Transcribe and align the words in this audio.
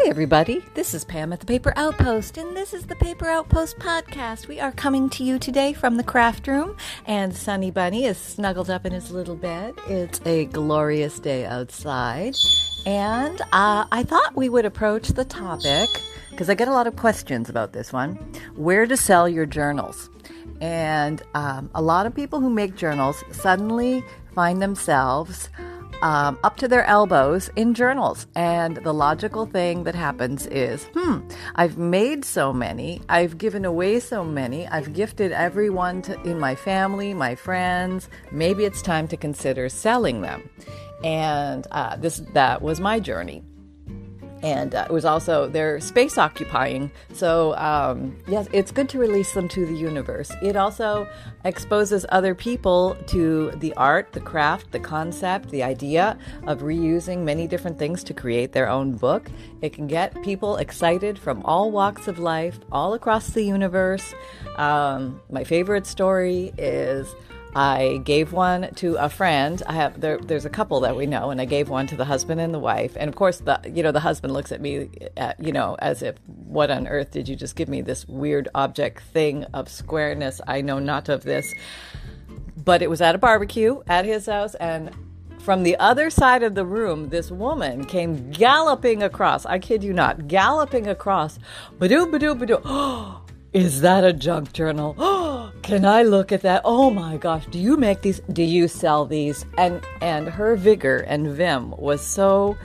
Hi, 0.00 0.08
everybody. 0.08 0.64
This 0.74 0.94
is 0.94 1.04
Pam 1.04 1.32
at 1.32 1.40
the 1.40 1.44
Paper 1.44 1.72
Outpost, 1.74 2.38
and 2.38 2.56
this 2.56 2.72
is 2.72 2.86
the 2.86 2.94
Paper 2.94 3.26
Outpost 3.26 3.80
podcast. 3.80 4.46
We 4.46 4.60
are 4.60 4.70
coming 4.70 5.10
to 5.10 5.24
you 5.24 5.40
today 5.40 5.72
from 5.72 5.96
the 5.96 6.04
craft 6.04 6.46
room, 6.46 6.76
and 7.04 7.36
Sunny 7.36 7.72
Bunny 7.72 8.04
is 8.04 8.16
snuggled 8.16 8.70
up 8.70 8.86
in 8.86 8.92
his 8.92 9.10
little 9.10 9.34
bed. 9.34 9.74
It's 9.88 10.20
a 10.24 10.44
glorious 10.44 11.18
day 11.18 11.46
outside, 11.46 12.36
and 12.86 13.40
uh, 13.52 13.86
I 13.90 14.04
thought 14.04 14.36
we 14.36 14.48
would 14.48 14.64
approach 14.64 15.08
the 15.08 15.24
topic 15.24 15.88
because 16.30 16.48
I 16.48 16.54
get 16.54 16.68
a 16.68 16.72
lot 16.72 16.86
of 16.86 16.94
questions 16.94 17.50
about 17.50 17.72
this 17.72 17.92
one 17.92 18.14
where 18.54 18.86
to 18.86 18.96
sell 18.96 19.28
your 19.28 19.46
journals. 19.46 20.10
And 20.60 21.20
um, 21.34 21.70
a 21.74 21.82
lot 21.82 22.06
of 22.06 22.14
people 22.14 22.38
who 22.38 22.50
make 22.50 22.76
journals 22.76 23.24
suddenly 23.32 24.04
find 24.32 24.62
themselves 24.62 25.50
um, 26.02 26.38
up 26.44 26.56
to 26.58 26.68
their 26.68 26.84
elbows 26.84 27.50
in 27.56 27.74
journals. 27.74 28.26
And 28.34 28.76
the 28.78 28.92
logical 28.92 29.46
thing 29.46 29.84
that 29.84 29.94
happens 29.94 30.46
is, 30.46 30.84
hmm, 30.94 31.20
I've 31.54 31.78
made 31.78 32.24
so 32.24 32.52
many, 32.52 33.02
I've 33.08 33.38
given 33.38 33.64
away 33.64 34.00
so 34.00 34.24
many, 34.24 34.66
I've 34.68 34.92
gifted 34.92 35.32
everyone 35.32 36.02
to, 36.02 36.20
in 36.22 36.38
my 36.38 36.54
family, 36.54 37.14
my 37.14 37.34
friends. 37.34 38.08
Maybe 38.30 38.64
it's 38.64 38.82
time 38.82 39.08
to 39.08 39.16
consider 39.16 39.68
selling 39.68 40.20
them. 40.22 40.48
And 41.04 41.66
uh, 41.70 41.96
this 41.96 42.22
that 42.32 42.60
was 42.60 42.80
my 42.80 42.98
journey 42.98 43.42
and 44.42 44.74
uh, 44.74 44.86
it 44.88 44.92
was 44.92 45.04
also 45.04 45.48
they're 45.48 45.80
space 45.80 46.18
occupying. 46.18 46.90
So 47.12 47.54
um, 47.56 48.16
yes 48.28 48.48
it's 48.52 48.70
good 48.70 48.88
to 48.90 48.98
release 48.98 49.32
them 49.32 49.48
to 49.48 49.66
the 49.66 49.74
universe. 49.74 50.30
It 50.42 50.56
also 50.56 51.08
exposes 51.44 52.06
other 52.10 52.34
people 52.34 52.96
to 53.08 53.50
the 53.56 53.74
art 53.74 54.12
the 54.12 54.20
craft 54.20 54.72
the 54.72 54.80
concept 54.80 55.50
the 55.50 55.62
idea 55.62 56.18
of 56.46 56.60
reusing 56.60 57.24
many 57.24 57.46
different 57.46 57.78
things 57.78 58.04
to 58.04 58.14
create 58.14 58.52
their 58.52 58.68
own 58.68 58.92
book. 58.92 59.30
It 59.62 59.72
can 59.72 59.86
get 59.86 60.22
people 60.22 60.56
excited 60.56 61.18
from 61.18 61.42
all 61.44 61.70
walks 61.70 62.08
of 62.08 62.18
life 62.18 62.58
all 62.70 62.94
across 62.94 63.30
the 63.30 63.42
universe. 63.42 64.14
Um, 64.56 65.20
my 65.30 65.44
favorite 65.44 65.86
story 65.86 66.52
is 66.58 67.14
I 67.54 68.00
gave 68.04 68.32
one 68.32 68.74
to 68.76 68.96
a 68.96 69.08
friend. 69.08 69.62
I 69.66 69.72
have 69.72 70.00
there, 70.00 70.18
there's 70.18 70.44
a 70.44 70.50
couple 70.50 70.80
that 70.80 70.96
we 70.96 71.06
know, 71.06 71.30
and 71.30 71.40
I 71.40 71.44
gave 71.44 71.68
one 71.68 71.86
to 71.88 71.96
the 71.96 72.04
husband 72.04 72.40
and 72.40 72.52
the 72.52 72.58
wife. 72.58 72.96
And 72.98 73.08
of 73.08 73.16
course, 73.16 73.38
the 73.38 73.60
you 73.72 73.82
know 73.82 73.92
the 73.92 74.00
husband 74.00 74.32
looks 74.32 74.52
at 74.52 74.60
me, 74.60 74.90
at, 75.16 75.42
you 75.42 75.52
know, 75.52 75.76
as 75.80 76.02
if 76.02 76.16
what 76.26 76.70
on 76.70 76.86
earth 76.86 77.10
did 77.10 77.28
you 77.28 77.36
just 77.36 77.56
give 77.56 77.68
me 77.68 77.80
this 77.80 78.06
weird 78.06 78.48
object 78.54 79.02
thing 79.02 79.44
of 79.54 79.68
squareness? 79.68 80.40
I 80.46 80.60
know 80.60 80.78
not 80.78 81.08
of 81.08 81.24
this. 81.24 81.52
But 82.56 82.82
it 82.82 82.90
was 82.90 83.00
at 83.00 83.14
a 83.14 83.18
barbecue 83.18 83.80
at 83.86 84.04
his 84.04 84.26
house, 84.26 84.54
and 84.56 84.94
from 85.38 85.62
the 85.62 85.78
other 85.78 86.10
side 86.10 86.42
of 86.42 86.54
the 86.54 86.66
room, 86.66 87.08
this 87.08 87.30
woman 87.30 87.86
came 87.86 88.30
galloping 88.30 89.02
across. 89.02 89.46
I 89.46 89.58
kid 89.58 89.82
you 89.82 89.94
not, 89.94 90.28
galloping 90.28 90.86
across. 90.86 91.38
Badoo, 91.78 92.10
badoo, 92.10 92.38
badoo. 92.38 92.60
Oh, 92.64 93.22
Is 93.54 93.80
that 93.80 94.04
a 94.04 94.12
junk 94.12 94.52
journal? 94.52 94.94
Can 95.62 95.86
I 95.86 96.02
look 96.02 96.32
at 96.32 96.42
that? 96.42 96.62
Oh 96.64 96.90
my 96.90 97.16
gosh, 97.16 97.46
do 97.46 97.58
you 97.58 97.78
make 97.78 98.02
these? 98.02 98.20
Do 98.32 98.42
you 98.42 98.68
sell 98.68 99.06
these? 99.06 99.46
And 99.56 99.82
and 100.02 100.28
her 100.28 100.54
vigor 100.54 100.98
and 100.98 101.28
vim 101.28 101.70
was 101.78 102.02
so 102.02 102.56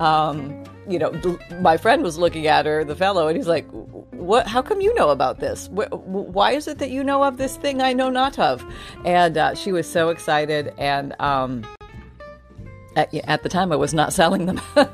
um, 0.00 0.64
you 0.88 0.98
know, 0.98 1.38
my 1.60 1.76
friend 1.76 2.02
was 2.02 2.18
looking 2.18 2.46
at 2.46 2.66
her, 2.66 2.84
the 2.84 2.94
fellow, 2.96 3.28
and 3.28 3.36
he's 3.36 3.46
like, 3.46 3.66
"What? 3.70 4.46
How 4.46 4.62
come 4.62 4.80
you 4.80 4.92
know 4.94 5.10
about 5.10 5.38
this? 5.38 5.68
Why 5.70 6.52
is 6.52 6.66
it 6.68 6.78
that 6.78 6.90
you 6.90 7.04
know 7.04 7.22
of 7.22 7.38
this 7.38 7.56
thing 7.56 7.80
I 7.80 7.92
know 7.92 8.10
not 8.10 8.38
of?" 8.38 8.64
And 9.04 9.38
uh, 9.38 9.54
she 9.54 9.72
was 9.72 9.88
so 9.88 10.10
excited, 10.10 10.74
and 10.76 11.14
um, 11.20 11.64
at, 12.96 13.14
at 13.14 13.42
the 13.42 13.48
time, 13.48 13.70
I 13.70 13.76
was 13.76 13.94
not 13.94 14.12
selling 14.12 14.46
them. 14.46 14.60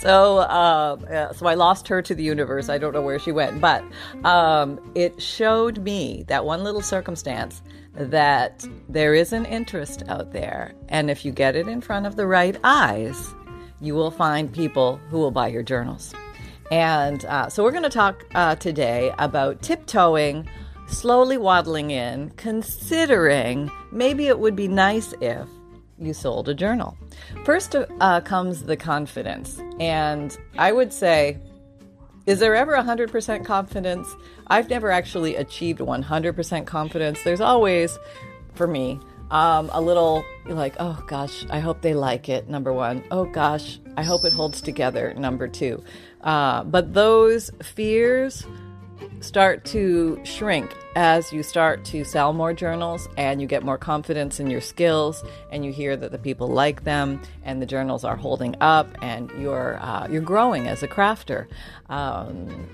so, 0.00 0.38
uh, 0.38 1.32
so 1.34 1.46
I 1.46 1.54
lost 1.54 1.86
her 1.88 2.02
to 2.02 2.14
the 2.14 2.22
universe. 2.22 2.68
I 2.68 2.78
don't 2.78 2.94
know 2.94 3.02
where 3.02 3.18
she 3.18 3.30
went, 3.30 3.60
but 3.60 3.84
um, 4.24 4.80
it 4.94 5.20
showed 5.22 5.78
me 5.78 6.24
that 6.28 6.44
one 6.44 6.64
little 6.64 6.80
circumstance 6.80 7.62
that 7.94 8.66
there 8.88 9.14
is 9.14 9.32
an 9.32 9.44
interest 9.44 10.02
out 10.08 10.32
there, 10.32 10.72
and 10.88 11.10
if 11.10 11.24
you 11.24 11.32
get 11.32 11.56
it 11.56 11.68
in 11.68 11.80
front 11.80 12.06
of 12.06 12.16
the 12.16 12.26
right 12.26 12.56
eyes, 12.64 13.34
you 13.80 13.94
will 13.94 14.10
find 14.10 14.52
people 14.52 14.96
who 15.10 15.18
will 15.18 15.30
buy 15.30 15.48
your 15.48 15.62
journals. 15.62 16.14
And 16.70 17.24
uh, 17.26 17.48
so, 17.48 17.62
we're 17.62 17.70
going 17.70 17.82
to 17.82 17.88
talk 17.90 18.24
uh, 18.34 18.54
today 18.56 19.12
about 19.18 19.62
tiptoeing, 19.62 20.48
slowly 20.86 21.38
waddling 21.38 21.90
in, 21.90 22.30
considering 22.36 23.70
maybe 23.90 24.26
it 24.26 24.38
would 24.38 24.54
be 24.54 24.68
nice 24.68 25.14
if 25.20 25.48
you 26.00 26.12
sold 26.12 26.48
a 26.48 26.54
journal. 26.54 26.96
First 27.44 27.74
uh, 27.74 28.20
comes 28.20 28.64
the 28.64 28.76
confidence. 28.76 29.60
And 29.80 30.36
I 30.56 30.72
would 30.72 30.92
say, 30.92 31.38
is 32.26 32.38
there 32.38 32.54
ever 32.54 32.72
100% 32.76 33.44
confidence? 33.44 34.14
I've 34.48 34.68
never 34.68 34.90
actually 34.90 35.36
achieved 35.36 35.80
100% 35.80 36.66
confidence. 36.66 37.22
There's 37.22 37.40
always, 37.40 37.98
for 38.54 38.66
me, 38.66 39.00
um, 39.30 39.70
a 39.72 39.80
little 39.80 40.24
like, 40.46 40.74
oh 40.78 41.02
gosh, 41.06 41.44
I 41.50 41.60
hope 41.60 41.82
they 41.82 41.94
like 41.94 42.28
it, 42.28 42.48
number 42.48 42.72
one. 42.72 43.04
Oh 43.10 43.24
gosh, 43.24 43.78
I 43.96 44.02
hope 44.02 44.24
it 44.24 44.32
holds 44.32 44.60
together, 44.60 45.14
number 45.14 45.48
two. 45.48 45.82
Uh, 46.22 46.64
but 46.64 46.94
those 46.94 47.50
fears 47.62 48.46
start 49.20 49.64
to 49.66 50.20
shrink 50.24 50.74
as 50.96 51.32
you 51.32 51.42
start 51.42 51.84
to 51.84 52.04
sell 52.04 52.32
more 52.32 52.52
journals 52.52 53.08
and 53.16 53.40
you 53.40 53.46
get 53.46 53.62
more 53.62 53.78
confidence 53.78 54.40
in 54.40 54.50
your 54.50 54.60
skills 54.60 55.24
and 55.50 55.64
you 55.64 55.72
hear 55.72 55.96
that 55.96 56.12
the 56.12 56.18
people 56.18 56.48
like 56.48 56.84
them 56.84 57.20
and 57.44 57.60
the 57.60 57.66
journals 57.66 58.04
are 58.04 58.16
holding 58.16 58.54
up 58.60 58.88
and 59.02 59.30
you're 59.38 59.78
uh, 59.80 60.08
you're 60.10 60.22
growing 60.22 60.66
as 60.68 60.82
a 60.82 60.88
crafter. 60.88 61.46
Um, 61.88 62.68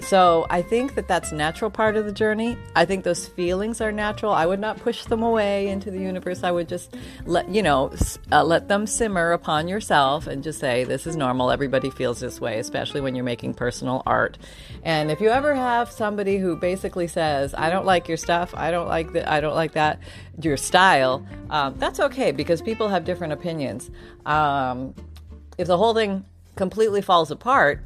so 0.00 0.46
I 0.48 0.62
think 0.62 0.94
that 0.94 1.08
that's 1.08 1.32
natural 1.32 1.70
part 1.70 1.96
of 1.96 2.04
the 2.04 2.12
journey. 2.12 2.56
I 2.74 2.84
think 2.84 3.04
those 3.04 3.26
feelings 3.26 3.80
are 3.80 3.92
natural. 3.92 4.32
I 4.32 4.46
would 4.46 4.60
not 4.60 4.78
push 4.78 5.04
them 5.04 5.22
away 5.22 5.68
into 5.68 5.90
the 5.90 5.98
universe. 5.98 6.44
I 6.44 6.50
would 6.50 6.68
just 6.68 6.94
let 7.26 7.48
you 7.48 7.62
know, 7.62 7.92
uh, 8.32 8.44
let 8.44 8.68
them 8.68 8.86
simmer 8.86 9.32
upon 9.32 9.68
yourself 9.68 10.26
and 10.26 10.42
just 10.42 10.60
say 10.60 10.84
this 10.84 11.06
is 11.06 11.16
normal. 11.16 11.50
Everybody 11.50 11.90
feels 11.90 12.20
this 12.20 12.40
way, 12.40 12.58
especially 12.58 13.00
when 13.00 13.14
you're 13.14 13.24
making 13.24 13.54
personal 13.54 14.02
art. 14.06 14.38
And 14.82 15.10
if 15.10 15.20
you 15.20 15.28
ever 15.30 15.54
have 15.54 15.90
somebody 15.90 16.38
who 16.38 16.56
basically 16.56 17.08
says, 17.08 17.54
"I 17.56 17.68
don't 17.70 17.86
like 17.86 18.08
your 18.08 18.16
stuff. 18.16 18.54
I 18.56 18.70
don't 18.70 18.88
like 18.88 19.12
that. 19.12 19.30
I 19.30 19.40
don't 19.40 19.54
like 19.54 19.72
that 19.72 19.98
your 20.40 20.56
style," 20.56 21.26
um, 21.50 21.74
that's 21.78 22.00
okay 22.00 22.32
because 22.32 22.62
people 22.62 22.88
have 22.88 23.04
different 23.04 23.32
opinions. 23.32 23.90
Um, 24.24 24.94
if 25.58 25.66
the 25.66 25.76
whole 25.76 25.94
thing 25.94 26.24
completely 26.54 27.02
falls 27.02 27.30
apart 27.30 27.82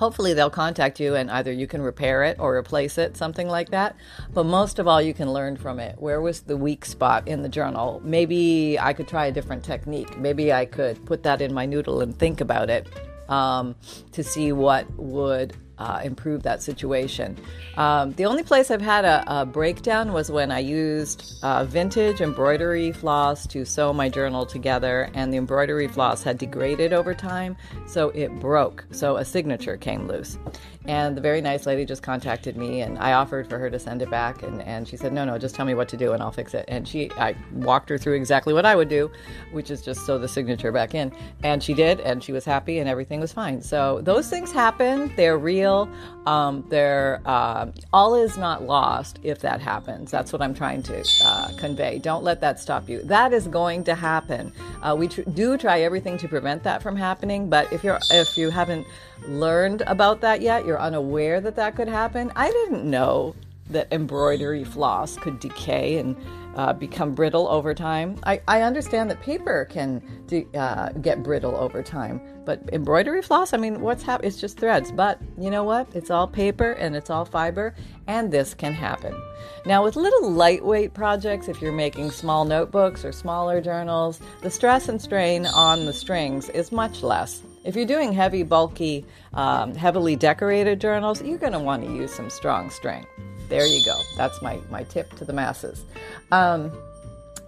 hopefully 0.00 0.32
they'll 0.32 0.48
contact 0.48 0.98
you 0.98 1.14
and 1.14 1.30
either 1.30 1.52
you 1.52 1.66
can 1.66 1.82
repair 1.82 2.24
it 2.24 2.34
or 2.40 2.56
replace 2.56 2.96
it, 2.96 3.18
something 3.18 3.48
like 3.48 3.68
that. 3.68 3.94
But 4.32 4.46
most 4.46 4.78
of 4.78 4.88
all, 4.88 5.02
you 5.02 5.12
can 5.12 5.30
learn 5.30 5.58
from 5.58 5.78
it. 5.78 6.00
Where 6.00 6.22
was 6.22 6.40
the 6.40 6.56
weak 6.56 6.86
spot 6.86 7.28
in 7.28 7.42
the 7.42 7.50
journal? 7.50 8.00
Maybe 8.02 8.78
I 8.80 8.94
could 8.94 9.06
try 9.06 9.26
a 9.26 9.32
different 9.32 9.62
technique. 9.62 10.18
Maybe 10.18 10.54
I 10.54 10.64
could 10.64 11.04
put 11.04 11.22
that 11.24 11.42
in 11.42 11.52
my 11.52 11.66
noodle 11.66 12.00
and 12.00 12.18
think 12.18 12.40
about 12.40 12.70
it 12.70 12.88
um, 13.28 13.76
to 14.12 14.24
see 14.24 14.52
what 14.52 14.90
would 14.96 15.54
uh, 15.80 16.00
improve 16.04 16.42
that 16.42 16.62
situation. 16.62 17.36
Um, 17.76 18.12
the 18.12 18.26
only 18.26 18.42
place 18.42 18.70
I've 18.70 18.80
had 18.82 19.04
a, 19.04 19.24
a 19.40 19.46
breakdown 19.46 20.12
was 20.12 20.30
when 20.30 20.52
I 20.52 20.58
used 20.58 21.42
uh, 21.42 21.64
vintage 21.64 22.20
embroidery 22.20 22.92
floss 22.92 23.46
to 23.48 23.64
sew 23.64 23.92
my 23.92 24.08
journal 24.08 24.44
together, 24.44 25.10
and 25.14 25.32
the 25.32 25.38
embroidery 25.38 25.88
floss 25.88 26.22
had 26.22 26.36
degraded 26.38 26.92
over 26.92 27.14
time, 27.14 27.56
so 27.86 28.10
it 28.10 28.38
broke. 28.38 28.84
So 28.90 29.16
a 29.16 29.24
signature 29.24 29.76
came 29.78 30.06
loose. 30.06 30.38
And 30.86 31.14
the 31.14 31.20
very 31.20 31.42
nice 31.42 31.66
lady 31.66 31.84
just 31.84 32.02
contacted 32.02 32.56
me, 32.56 32.80
and 32.80 32.98
I 32.98 33.12
offered 33.12 33.48
for 33.48 33.58
her 33.58 33.68
to 33.68 33.78
send 33.78 34.00
it 34.00 34.10
back, 34.10 34.42
and, 34.42 34.62
and 34.62 34.88
she 34.88 34.96
said, 34.96 35.12
"No, 35.12 35.26
no, 35.26 35.36
just 35.36 35.54
tell 35.54 35.66
me 35.66 35.74
what 35.74 35.88
to 35.90 35.96
do, 35.96 36.12
and 36.12 36.22
I'll 36.22 36.32
fix 36.32 36.54
it." 36.54 36.64
And 36.68 36.88
she, 36.88 37.10
I 37.12 37.36
walked 37.52 37.90
her 37.90 37.98
through 37.98 38.14
exactly 38.14 38.54
what 38.54 38.64
I 38.64 38.74
would 38.74 38.88
do, 38.88 39.10
which 39.52 39.70
is 39.70 39.82
just 39.82 40.06
sew 40.06 40.16
the 40.18 40.26
signature 40.26 40.72
back 40.72 40.94
in, 40.94 41.12
and 41.42 41.62
she 41.62 41.74
did, 41.74 42.00
and 42.00 42.24
she 42.24 42.32
was 42.32 42.46
happy, 42.46 42.78
and 42.78 42.88
everything 42.88 43.20
was 43.20 43.30
fine. 43.30 43.60
So 43.60 44.00
those 44.00 44.30
things 44.30 44.52
happen; 44.52 45.12
they're 45.16 45.36
real. 45.36 45.86
Um, 46.24 46.64
they're 46.70 47.20
uh, 47.26 47.66
all 47.92 48.14
is 48.14 48.38
not 48.38 48.62
lost 48.62 49.18
if 49.22 49.40
that 49.40 49.60
happens. 49.60 50.10
That's 50.10 50.32
what 50.32 50.40
I'm 50.40 50.54
trying 50.54 50.82
to 50.84 51.04
uh, 51.24 51.50
convey. 51.58 51.98
Don't 51.98 52.24
let 52.24 52.40
that 52.40 52.58
stop 52.58 52.88
you. 52.88 53.02
That 53.02 53.34
is 53.34 53.46
going 53.48 53.84
to 53.84 53.94
happen. 53.94 54.50
Uh, 54.82 54.96
we 54.98 55.08
tr- 55.08 55.22
do 55.34 55.58
try 55.58 55.82
everything 55.82 56.16
to 56.18 56.28
prevent 56.28 56.62
that 56.62 56.82
from 56.82 56.96
happening, 56.96 57.50
but 57.50 57.70
if 57.70 57.84
you're 57.84 57.98
if 58.10 58.38
you 58.38 58.48
haven't 58.48 58.86
learned 59.26 59.82
about 59.82 60.20
that 60.22 60.40
yet, 60.40 60.64
you're 60.70 60.80
unaware 60.80 61.40
that 61.40 61.56
that 61.56 61.74
could 61.74 61.88
happen. 61.88 62.30
I 62.36 62.48
didn't 62.48 62.88
know 62.88 63.34
that 63.70 63.92
embroidery 63.92 64.62
floss 64.62 65.16
could 65.16 65.40
decay 65.40 65.98
and 65.98 66.16
uh, 66.54 66.72
become 66.72 67.12
brittle 67.12 67.48
over 67.48 67.74
time. 67.74 68.16
I, 68.22 68.40
I 68.46 68.62
understand 68.62 69.10
that 69.10 69.20
paper 69.20 69.66
can 69.68 70.00
de- 70.28 70.46
uh, 70.54 70.90
get 70.92 71.24
brittle 71.24 71.56
over 71.56 71.82
time, 71.82 72.20
but 72.44 72.60
embroidery 72.72 73.20
floss, 73.20 73.52
I 73.52 73.56
mean, 73.56 73.80
what's 73.80 74.04
happening? 74.04 74.28
It's 74.28 74.40
just 74.40 74.58
threads. 74.58 74.92
But 74.92 75.18
you 75.36 75.50
know 75.50 75.64
what? 75.64 75.88
It's 75.92 76.10
all 76.10 76.28
paper 76.28 76.72
and 76.72 76.94
it's 76.94 77.10
all 77.10 77.24
fiber, 77.24 77.74
and 78.06 78.30
this 78.30 78.54
can 78.54 78.72
happen. 78.72 79.20
Now, 79.66 79.82
with 79.82 79.96
little 79.96 80.30
lightweight 80.30 80.94
projects, 80.94 81.48
if 81.48 81.60
you're 81.60 81.72
making 81.72 82.12
small 82.12 82.44
notebooks 82.44 83.04
or 83.04 83.10
smaller 83.10 83.60
journals, 83.60 84.20
the 84.42 84.50
stress 84.50 84.88
and 84.88 85.02
strain 85.02 85.46
on 85.46 85.84
the 85.84 85.92
strings 85.92 86.48
is 86.48 86.70
much 86.70 87.02
less. 87.02 87.42
If 87.64 87.76
you're 87.76 87.86
doing 87.86 88.12
heavy, 88.12 88.42
bulky, 88.42 89.04
um, 89.34 89.74
heavily 89.74 90.16
decorated 90.16 90.80
journals, 90.80 91.22
you're 91.22 91.38
going 91.38 91.52
to 91.52 91.58
want 91.58 91.84
to 91.84 91.92
use 91.92 92.12
some 92.12 92.30
strong 92.30 92.70
string. 92.70 93.06
There 93.48 93.66
you 93.66 93.84
go. 93.84 94.00
That's 94.16 94.40
my, 94.42 94.60
my 94.70 94.84
tip 94.84 95.12
to 95.16 95.24
the 95.24 95.32
masses. 95.32 95.84
Um, 96.30 96.72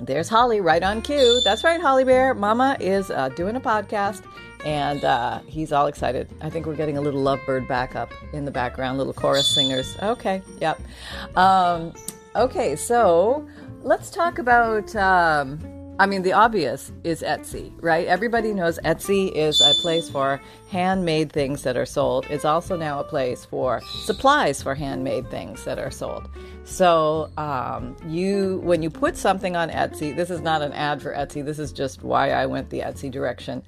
there's 0.00 0.28
Holly 0.28 0.60
right 0.60 0.82
on 0.82 1.00
cue. 1.00 1.40
That's 1.44 1.62
right, 1.64 1.80
Holly 1.80 2.04
Bear. 2.04 2.34
Mama 2.34 2.76
is 2.80 3.10
uh, 3.10 3.28
doing 3.30 3.56
a 3.56 3.60
podcast 3.60 4.24
and 4.64 5.04
uh, 5.04 5.40
he's 5.46 5.72
all 5.72 5.86
excited. 5.86 6.28
I 6.40 6.50
think 6.50 6.66
we're 6.66 6.76
getting 6.76 6.98
a 6.98 7.00
little 7.00 7.22
lovebird 7.22 7.68
backup 7.68 8.10
in 8.32 8.44
the 8.44 8.50
background, 8.50 8.98
little 8.98 9.12
chorus 9.12 9.52
singers. 9.54 9.96
Okay, 10.02 10.42
yep. 10.60 10.80
Um, 11.36 11.92
okay, 12.36 12.76
so 12.76 13.46
let's 13.82 14.10
talk 14.10 14.38
about. 14.38 14.94
Um, 14.94 15.81
I 16.02 16.06
mean, 16.06 16.22
the 16.22 16.32
obvious 16.32 16.90
is 17.04 17.22
Etsy, 17.22 17.72
right? 17.80 18.08
Everybody 18.08 18.52
knows 18.52 18.76
Etsy 18.84 19.30
is 19.36 19.60
a 19.60 19.72
place 19.82 20.10
for 20.10 20.40
handmade 20.68 21.30
things 21.30 21.62
that 21.62 21.76
are 21.76 21.86
sold. 21.86 22.26
It's 22.28 22.44
also 22.44 22.76
now 22.76 22.98
a 22.98 23.04
place 23.04 23.44
for 23.44 23.80
supplies 24.02 24.60
for 24.60 24.74
handmade 24.74 25.30
things 25.30 25.64
that 25.64 25.78
are 25.78 25.92
sold. 25.92 26.28
So, 26.64 27.30
um, 27.36 27.96
you 28.08 28.58
when 28.64 28.82
you 28.82 28.90
put 28.90 29.16
something 29.16 29.54
on 29.54 29.70
Etsy, 29.70 30.16
this 30.16 30.28
is 30.28 30.40
not 30.40 30.60
an 30.60 30.72
ad 30.72 31.00
for 31.00 31.14
Etsy. 31.14 31.44
This 31.44 31.60
is 31.60 31.70
just 31.70 32.02
why 32.02 32.30
I 32.30 32.46
went 32.46 32.70
the 32.70 32.80
Etsy 32.80 33.08
direction. 33.08 33.62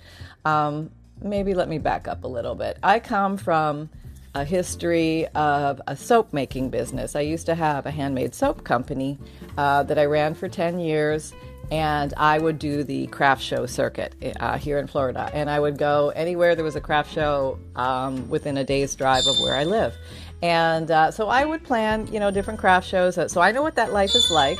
Um, 0.44 0.90
maybe 1.22 1.54
let 1.54 1.68
me 1.68 1.78
back 1.78 2.08
up 2.08 2.24
a 2.24 2.28
little 2.28 2.56
bit. 2.56 2.78
I 2.82 2.98
come 2.98 3.36
from 3.36 3.90
a 4.34 4.44
history 4.44 5.26
of 5.28 5.80
a 5.86 5.96
soap 5.96 6.32
making 6.32 6.70
business. 6.70 7.14
I 7.14 7.20
used 7.20 7.46
to 7.46 7.54
have 7.54 7.86
a 7.86 7.90
handmade 7.90 8.34
soap 8.34 8.64
company 8.64 9.18
uh, 9.56 9.82
that 9.84 9.98
I 9.98 10.04
ran 10.06 10.34
for 10.34 10.48
10 10.48 10.80
years, 10.80 11.32
and 11.70 12.12
I 12.16 12.38
would 12.38 12.58
do 12.58 12.82
the 12.82 13.06
craft 13.08 13.42
show 13.42 13.66
circuit 13.66 14.14
uh, 14.40 14.58
here 14.58 14.78
in 14.78 14.86
Florida. 14.86 15.30
And 15.32 15.48
I 15.48 15.60
would 15.60 15.78
go 15.78 16.10
anywhere 16.10 16.54
there 16.54 16.64
was 16.64 16.76
a 16.76 16.80
craft 16.80 17.12
show 17.12 17.58
um, 17.76 18.28
within 18.28 18.56
a 18.56 18.64
day's 18.64 18.94
drive 18.94 19.26
of 19.26 19.38
where 19.40 19.54
I 19.54 19.64
live. 19.64 19.94
And 20.42 20.90
uh, 20.90 21.10
so 21.10 21.28
I 21.28 21.44
would 21.44 21.64
plan, 21.64 22.06
you 22.12 22.20
know, 22.20 22.30
different 22.30 22.60
craft 22.60 22.86
shows. 22.88 23.18
So 23.32 23.40
I 23.40 23.52
know 23.52 23.62
what 23.62 23.76
that 23.76 23.92
life 23.92 24.14
is 24.14 24.30
like. 24.30 24.58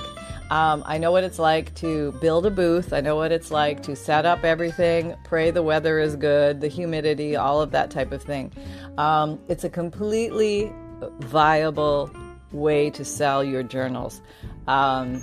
Um, 0.50 0.82
I 0.86 0.98
know 0.98 1.10
what 1.10 1.24
it's 1.24 1.38
like 1.38 1.74
to 1.76 2.12
build 2.20 2.46
a 2.46 2.50
booth. 2.50 2.92
I 2.92 3.00
know 3.00 3.16
what 3.16 3.32
it's 3.32 3.50
like 3.50 3.82
to 3.84 3.96
set 3.96 4.26
up 4.26 4.44
everything, 4.44 5.14
pray 5.24 5.50
the 5.50 5.62
weather 5.62 5.98
is 5.98 6.16
good, 6.16 6.60
the 6.60 6.68
humidity, 6.68 7.34
all 7.34 7.60
of 7.60 7.70
that 7.72 7.90
type 7.90 8.12
of 8.12 8.22
thing. 8.22 8.52
Um, 8.98 9.40
it's 9.48 9.64
a 9.64 9.70
completely 9.70 10.70
viable 11.20 12.10
way 12.52 12.90
to 12.90 13.04
sell 13.04 13.42
your 13.42 13.62
journals. 13.62 14.20
Um, 14.68 15.22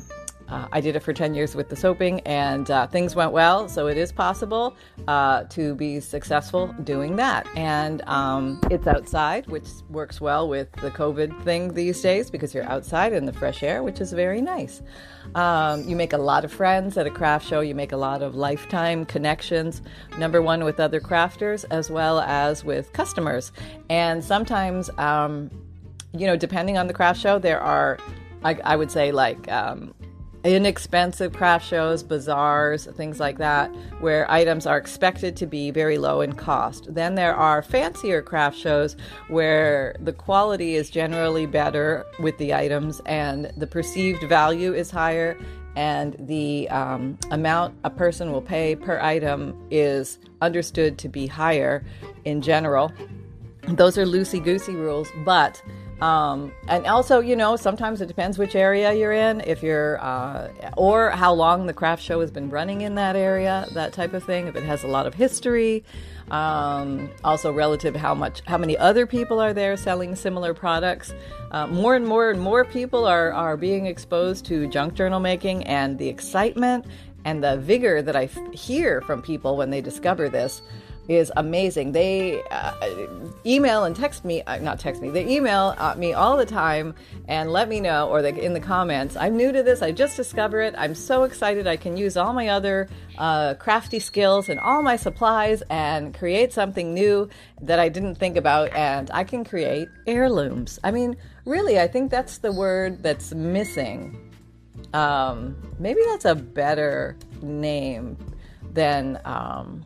uh, 0.51 0.67
I 0.71 0.81
did 0.81 0.97
it 0.97 0.99
for 0.99 1.13
10 1.13 1.33
years 1.33 1.55
with 1.55 1.69
the 1.69 1.75
soaping, 1.75 2.19
and 2.21 2.69
uh, 2.69 2.85
things 2.85 3.15
went 3.15 3.31
well. 3.31 3.69
So 3.69 3.87
it 3.87 3.97
is 3.97 4.11
possible 4.11 4.75
uh, 5.07 5.45
to 5.45 5.73
be 5.75 6.01
successful 6.01 6.67
doing 6.83 7.15
that. 7.15 7.47
And 7.55 8.01
um, 8.07 8.59
it's 8.69 8.85
outside, 8.85 9.47
which 9.47 9.67
works 9.89 10.19
well 10.19 10.49
with 10.49 10.69
the 10.73 10.91
COVID 10.91 11.43
thing 11.43 11.73
these 11.73 12.01
days 12.01 12.29
because 12.29 12.53
you're 12.53 12.69
outside 12.69 13.13
in 13.13 13.25
the 13.25 13.31
fresh 13.31 13.63
air, 13.63 13.81
which 13.81 14.01
is 14.01 14.11
very 14.11 14.41
nice. 14.41 14.81
Um, 15.35 15.87
you 15.87 15.95
make 15.95 16.11
a 16.11 16.17
lot 16.17 16.43
of 16.43 16.51
friends 16.51 16.97
at 16.97 17.07
a 17.07 17.11
craft 17.11 17.47
show, 17.47 17.61
you 17.61 17.73
make 17.73 17.93
a 17.93 17.97
lot 17.97 18.21
of 18.21 18.35
lifetime 18.35 19.05
connections, 19.05 19.81
number 20.17 20.41
one, 20.41 20.65
with 20.65 20.81
other 20.81 20.99
crafters 20.99 21.63
as 21.71 21.89
well 21.89 22.19
as 22.19 22.65
with 22.65 22.91
customers. 22.91 23.53
And 23.89 24.21
sometimes, 24.21 24.89
um, 24.97 25.49
you 26.13 26.27
know, 26.27 26.35
depending 26.35 26.77
on 26.77 26.87
the 26.87 26.93
craft 26.93 27.21
show, 27.21 27.39
there 27.39 27.61
are 27.61 27.97
I, 28.43 28.57
I, 28.65 28.75
would 28.75 28.89
say 28.89 29.11
like 29.11 29.49
um, 29.51 29.93
inexpensive 30.43 31.33
craft 31.33 31.67
shows, 31.67 32.03
bazaars, 32.03 32.85
things 32.85 33.19
like 33.19 33.37
that, 33.37 33.67
where 33.99 34.29
items 34.29 34.65
are 34.65 34.77
expected 34.77 35.35
to 35.37 35.45
be 35.45 35.71
very 35.71 35.97
low 35.97 36.21
in 36.21 36.33
cost. 36.33 36.93
Then 36.93 37.15
there 37.15 37.35
are 37.35 37.61
fancier 37.61 38.21
craft 38.21 38.57
shows 38.57 38.95
where 39.27 39.95
the 39.99 40.13
quality 40.13 40.75
is 40.75 40.89
generally 40.89 41.45
better 41.45 42.05
with 42.19 42.37
the 42.37 42.53
items 42.53 43.01
and 43.05 43.51
the 43.57 43.67
perceived 43.67 44.23
value 44.23 44.73
is 44.73 44.89
higher 44.89 45.37
and 45.75 46.15
the 46.19 46.67
um, 46.69 47.17
amount 47.29 47.75
a 47.83 47.89
person 47.89 48.31
will 48.31 48.41
pay 48.41 48.75
per 48.75 48.99
item 48.99 49.55
is 49.71 50.19
understood 50.41 50.97
to 50.97 51.07
be 51.07 51.27
higher 51.27 51.83
in 52.25 52.41
general. 52.41 52.91
Those 53.67 53.97
are 53.97 54.05
loosey 54.05 54.43
goosey 54.43 54.75
rules, 54.75 55.07
but 55.23 55.61
um, 56.01 56.51
and 56.67 56.87
also, 56.87 57.19
you 57.19 57.35
know, 57.35 57.55
sometimes 57.55 58.01
it 58.01 58.07
depends 58.07 58.39
which 58.39 58.55
area 58.55 58.91
you're 58.91 59.13
in, 59.13 59.41
if 59.41 59.61
you're, 59.61 60.01
uh, 60.03 60.49
or 60.75 61.11
how 61.11 61.31
long 61.31 61.67
the 61.67 61.73
craft 61.73 62.01
show 62.01 62.21
has 62.21 62.31
been 62.31 62.49
running 62.49 62.81
in 62.81 62.95
that 62.95 63.15
area, 63.15 63.67
that 63.73 63.93
type 63.93 64.13
of 64.13 64.23
thing. 64.23 64.47
If 64.47 64.55
it 64.55 64.63
has 64.63 64.83
a 64.83 64.87
lot 64.87 65.05
of 65.05 65.13
history, 65.13 65.83
um, 66.31 67.09
also 67.23 67.53
relative 67.53 67.95
how 67.95 68.15
much, 68.15 68.41
how 68.47 68.57
many 68.57 68.75
other 68.77 69.05
people 69.05 69.39
are 69.39 69.53
there 69.53 69.77
selling 69.77 70.15
similar 70.15 70.55
products. 70.55 71.13
Uh, 71.51 71.67
more 71.67 71.95
and 71.95 72.07
more 72.07 72.31
and 72.31 72.39
more 72.39 72.65
people 72.65 73.05
are 73.05 73.31
are 73.31 73.55
being 73.55 73.85
exposed 73.85 74.45
to 74.45 74.67
junk 74.67 74.95
journal 74.95 75.19
making, 75.19 75.63
and 75.65 75.99
the 75.99 76.07
excitement 76.07 76.85
and 77.25 77.43
the 77.43 77.57
vigor 77.57 78.01
that 78.01 78.15
I 78.15 78.23
f- 78.23 78.53
hear 78.53 79.01
from 79.01 79.21
people 79.21 79.55
when 79.55 79.69
they 79.69 79.81
discover 79.81 80.29
this 80.29 80.61
is 81.11 81.31
amazing. 81.35 81.91
They 81.91 82.41
uh, 82.51 82.73
email 83.45 83.83
and 83.83 83.95
text 83.95 84.23
me, 84.23 84.41
uh, 84.43 84.57
not 84.57 84.79
text 84.79 85.01
me, 85.01 85.09
they 85.09 85.27
email 85.27 85.75
uh, 85.77 85.95
me 85.95 86.13
all 86.13 86.37
the 86.37 86.45
time 86.45 86.95
and 87.27 87.51
let 87.51 87.67
me 87.67 87.79
know, 87.79 88.09
or 88.09 88.21
they, 88.21 88.39
in 88.39 88.53
the 88.53 88.59
comments, 88.59 89.15
I'm 89.15 89.35
new 89.35 89.51
to 89.51 89.61
this, 89.61 89.81
I 89.81 89.91
just 89.91 90.15
discovered 90.15 90.61
it, 90.61 90.75
I'm 90.77 90.95
so 90.95 91.23
excited 91.23 91.67
I 91.67 91.77
can 91.77 91.97
use 91.97 92.17
all 92.17 92.33
my 92.33 92.47
other 92.47 92.87
uh, 93.17 93.55
crafty 93.55 93.99
skills 93.99 94.49
and 94.49 94.59
all 94.59 94.81
my 94.81 94.95
supplies 94.95 95.61
and 95.69 96.13
create 96.13 96.53
something 96.53 96.93
new 96.93 97.29
that 97.61 97.79
I 97.79 97.89
didn't 97.89 98.15
think 98.15 98.37
about, 98.37 98.71
and 98.73 99.11
I 99.11 99.23
can 99.23 99.43
create 99.43 99.89
heirlooms. 100.07 100.79
I 100.83 100.91
mean, 100.91 101.17
really, 101.45 101.79
I 101.79 101.87
think 101.87 102.09
that's 102.09 102.39
the 102.39 102.51
word 102.51 103.03
that's 103.03 103.33
missing. 103.33 104.17
Um, 104.93 105.55
maybe 105.79 106.01
that's 106.07 106.25
a 106.25 106.35
better 106.35 107.17
name 107.41 108.17
than. 108.73 109.19
Um, 109.25 109.85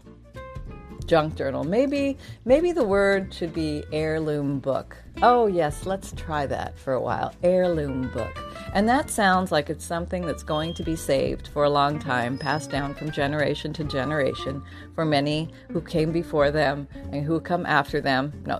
junk 1.06 1.36
journal. 1.36 1.63
Maybe 1.63 2.18
maybe 2.46 2.72
the 2.72 2.86
word 2.86 3.34
should 3.34 3.54
be 3.54 3.84
heirloom 3.92 4.60
book. 4.60 4.98
Oh 5.22 5.48
yes, 5.48 5.86
let's 5.86 6.12
try 6.13 6.46
that 6.48 6.78
for 6.78 6.94
a 6.94 7.02
while. 7.02 7.34
Heirloom 7.44 8.12
book. 8.12 8.38
And 8.74 8.90
that 8.90 9.10
sounds 9.10 9.52
like 9.52 9.69
it's 9.69 9.86
something 9.86 10.25
that's 10.25 10.44
going 10.44 10.74
to 10.74 10.84
be 10.84 10.96
saved 10.96 11.48
for 11.50 11.63
a 11.63 11.69
long 11.69 12.00
time, 12.00 12.38
passed 12.38 12.70
down 12.70 12.94
from 12.94 13.12
generation 13.12 13.72
to 13.74 13.84
generation 13.84 14.62
for 14.94 15.06
many 15.06 15.50
who 15.72 15.82
came 15.82 16.12
before 16.12 16.51
them 16.51 16.88
and 17.12 17.24
who 17.24 17.39
come 17.39 17.65
after 17.65 18.01
them. 18.01 18.34
No, 18.46 18.60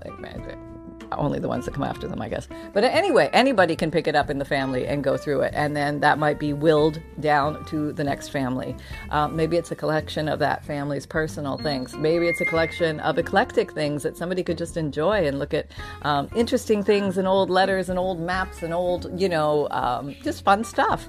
only 1.12 1.39
the 1.39 1.47
ones 1.47 1.65
that 1.65 1.74
come 1.74 1.83
after 1.83 2.07
them, 2.07 2.21
I 2.21 2.29
guess. 2.29 2.47
But 2.74 2.83
anyway, 2.83 3.29
anybody 3.33 3.75
can 3.75 3.91
pick 3.91 4.07
it 4.07 4.15
up 4.15 4.29
in 4.29 4.38
the 4.38 4.45
family 4.45 4.88
and 4.88 5.03
go 5.03 5.17
through 5.17 5.41
it, 5.41 5.53
and 5.55 5.75
then 5.75 6.00
that 6.01 6.17
might 6.17 6.39
be 6.39 6.53
willed 6.53 7.01
down 7.19 7.63
to 7.65 7.93
the 7.93 8.03
next 8.03 8.29
family. 8.29 8.75
Um, 9.09 9.35
maybe 9.35 9.57
it's 9.57 9.71
a 9.71 9.75
collection 9.75 10.27
of 10.27 10.39
that 10.39 10.65
family's 10.65 11.05
personal 11.05 11.57
things. 11.57 11.95
Maybe 11.95 12.27
it's 12.27 12.41
a 12.41 12.45
collection 12.45 13.00
of 13.01 13.17
eclectic 13.17 13.71
things 13.71 14.03
that 14.03 14.17
somebody 14.17 14.43
could 14.43 14.57
just 14.57 14.77
enjoy 14.77 15.27
and 15.27 15.39
look 15.39 15.53
at 15.53 15.71
um, 16.03 16.29
interesting 16.35 16.83
things 16.83 17.17
and 17.17 17.27
old 17.27 17.50
letters 17.50 17.89
and 17.89 18.00
old 18.00 18.19
maps 18.19 18.63
and 18.63 18.74
old, 18.74 19.19
you 19.19 19.29
know, 19.29 19.67
um, 19.71 20.15
just 20.24 20.43
fun 20.43 20.63
stuff. 20.63 21.07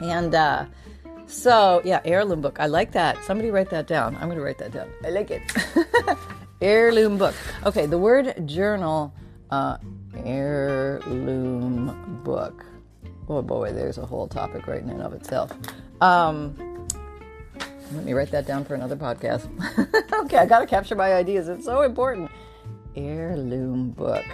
And 0.00 0.34
uh, 0.34 0.66
so, 1.26 1.80
yeah, 1.84 2.00
heirloom 2.04 2.40
book. 2.40 2.58
I 2.60 2.66
like 2.66 2.92
that. 2.92 3.22
Somebody 3.24 3.50
write 3.50 3.70
that 3.70 3.86
down. 3.86 4.14
I'm 4.16 4.28
going 4.28 4.38
to 4.38 4.44
write 4.44 4.58
that 4.58 4.72
down. 4.72 4.88
I 5.04 5.10
like 5.10 5.30
it. 5.30 5.42
Heirloom 6.66 7.16
book. 7.16 7.36
Okay, 7.64 7.86
the 7.86 7.96
word 7.96 8.44
journal, 8.44 9.14
uh, 9.52 9.76
heirloom 10.24 11.94
book. 12.24 12.66
Oh 13.28 13.40
boy, 13.40 13.72
there's 13.72 13.98
a 13.98 14.04
whole 14.04 14.26
topic 14.26 14.66
right 14.66 14.82
in 14.82 14.90
and 14.90 15.00
of 15.00 15.12
itself. 15.12 15.52
Um, 16.00 16.88
let 17.92 18.04
me 18.04 18.14
write 18.14 18.32
that 18.32 18.48
down 18.48 18.64
for 18.64 18.74
another 18.74 18.96
podcast. 18.96 19.46
okay, 20.24 20.38
I 20.38 20.46
got 20.46 20.58
to 20.58 20.66
capture 20.66 20.96
my 20.96 21.14
ideas. 21.14 21.48
It's 21.48 21.64
so 21.64 21.82
important. 21.82 22.32
Heirloom 22.96 23.90
book. 23.90 24.24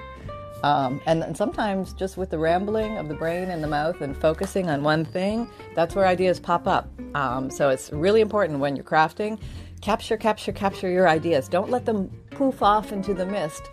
Um, 0.62 1.02
and, 1.04 1.22
and 1.22 1.36
sometimes 1.36 1.92
just 1.92 2.16
with 2.16 2.30
the 2.30 2.38
rambling 2.38 2.96
of 2.96 3.08
the 3.08 3.14
brain 3.14 3.50
and 3.50 3.62
the 3.62 3.68
mouth 3.68 4.00
and 4.00 4.16
focusing 4.16 4.70
on 4.70 4.82
one 4.82 5.04
thing, 5.04 5.50
that's 5.74 5.94
where 5.94 6.06
ideas 6.06 6.40
pop 6.40 6.66
up. 6.66 6.88
Um, 7.14 7.50
so 7.50 7.68
it's 7.68 7.92
really 7.92 8.22
important 8.22 8.58
when 8.58 8.74
you're 8.74 8.86
crafting 8.86 9.38
Capture, 9.82 10.16
capture, 10.16 10.52
capture 10.52 10.88
your 10.88 11.08
ideas. 11.08 11.48
Don't 11.48 11.68
let 11.68 11.84
them 11.84 12.08
poof 12.30 12.62
off 12.62 12.92
into 12.92 13.12
the 13.12 13.26
mist. 13.26 13.68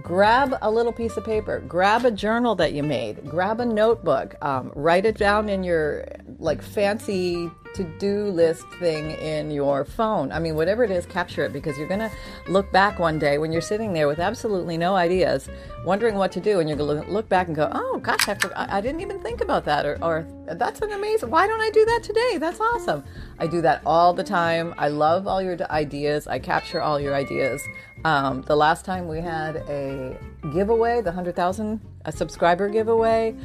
Grab 0.00 0.56
a 0.62 0.70
little 0.70 0.92
piece 0.92 1.18
of 1.18 1.24
paper, 1.24 1.60
grab 1.60 2.06
a 2.06 2.10
journal 2.10 2.54
that 2.54 2.72
you 2.72 2.82
made, 2.82 3.28
grab 3.28 3.60
a 3.60 3.66
notebook, 3.66 4.34
um, 4.42 4.72
write 4.74 5.04
it 5.04 5.18
down 5.18 5.50
in 5.50 5.62
your 5.62 6.06
like 6.38 6.62
fancy 6.62 7.50
to 7.74 7.84
do 7.84 8.24
list 8.26 8.66
thing 8.78 9.12
in 9.12 9.50
your 9.50 9.84
phone. 9.84 10.32
I 10.32 10.38
mean, 10.38 10.54
whatever 10.54 10.84
it 10.84 10.90
is, 10.90 11.06
capture 11.06 11.44
it 11.44 11.52
because 11.52 11.78
you're 11.78 11.88
going 11.88 12.00
to 12.00 12.10
look 12.48 12.70
back 12.72 12.98
one 12.98 13.18
day 13.18 13.38
when 13.38 13.52
you're 13.52 13.60
sitting 13.60 13.92
there 13.92 14.06
with 14.06 14.18
absolutely 14.18 14.76
no 14.76 14.94
ideas, 14.94 15.48
wondering 15.84 16.16
what 16.16 16.32
to 16.32 16.40
do, 16.40 16.60
and 16.60 16.68
you're 16.68 16.78
going 16.78 17.04
to 17.04 17.10
look 17.10 17.28
back 17.28 17.46
and 17.46 17.56
go, 17.56 17.70
oh 17.72 17.98
gosh, 17.98 18.28
I, 18.28 18.34
forgot, 18.34 18.70
I 18.70 18.80
didn't 18.80 19.00
even 19.00 19.20
think 19.20 19.40
about 19.40 19.64
that, 19.64 19.86
or, 19.86 19.98
or 20.02 20.26
that's 20.54 20.80
an 20.80 20.92
amazing, 20.92 21.30
why 21.30 21.46
don't 21.46 21.60
I 21.60 21.70
do 21.70 21.84
that 21.84 22.00
today? 22.02 22.38
That's 22.38 22.60
awesome. 22.60 23.04
I 23.38 23.46
do 23.46 23.60
that 23.62 23.82
all 23.86 24.12
the 24.12 24.24
time. 24.24 24.74
I 24.78 24.88
love 24.88 25.26
all 25.26 25.42
your 25.42 25.56
ideas, 25.70 26.26
I 26.26 26.38
capture 26.38 26.80
all 26.80 27.00
your 27.00 27.14
ideas. 27.14 27.62
Um, 28.04 28.42
the 28.42 28.56
last 28.56 28.84
time 28.84 29.06
we 29.06 29.20
had 29.20 29.56
a 29.68 30.18
giveaway, 30.52 31.00
the 31.00 31.10
100,000 31.10 31.80
a 32.04 32.12
subscriber 32.12 32.68
giveaway, 32.68 33.36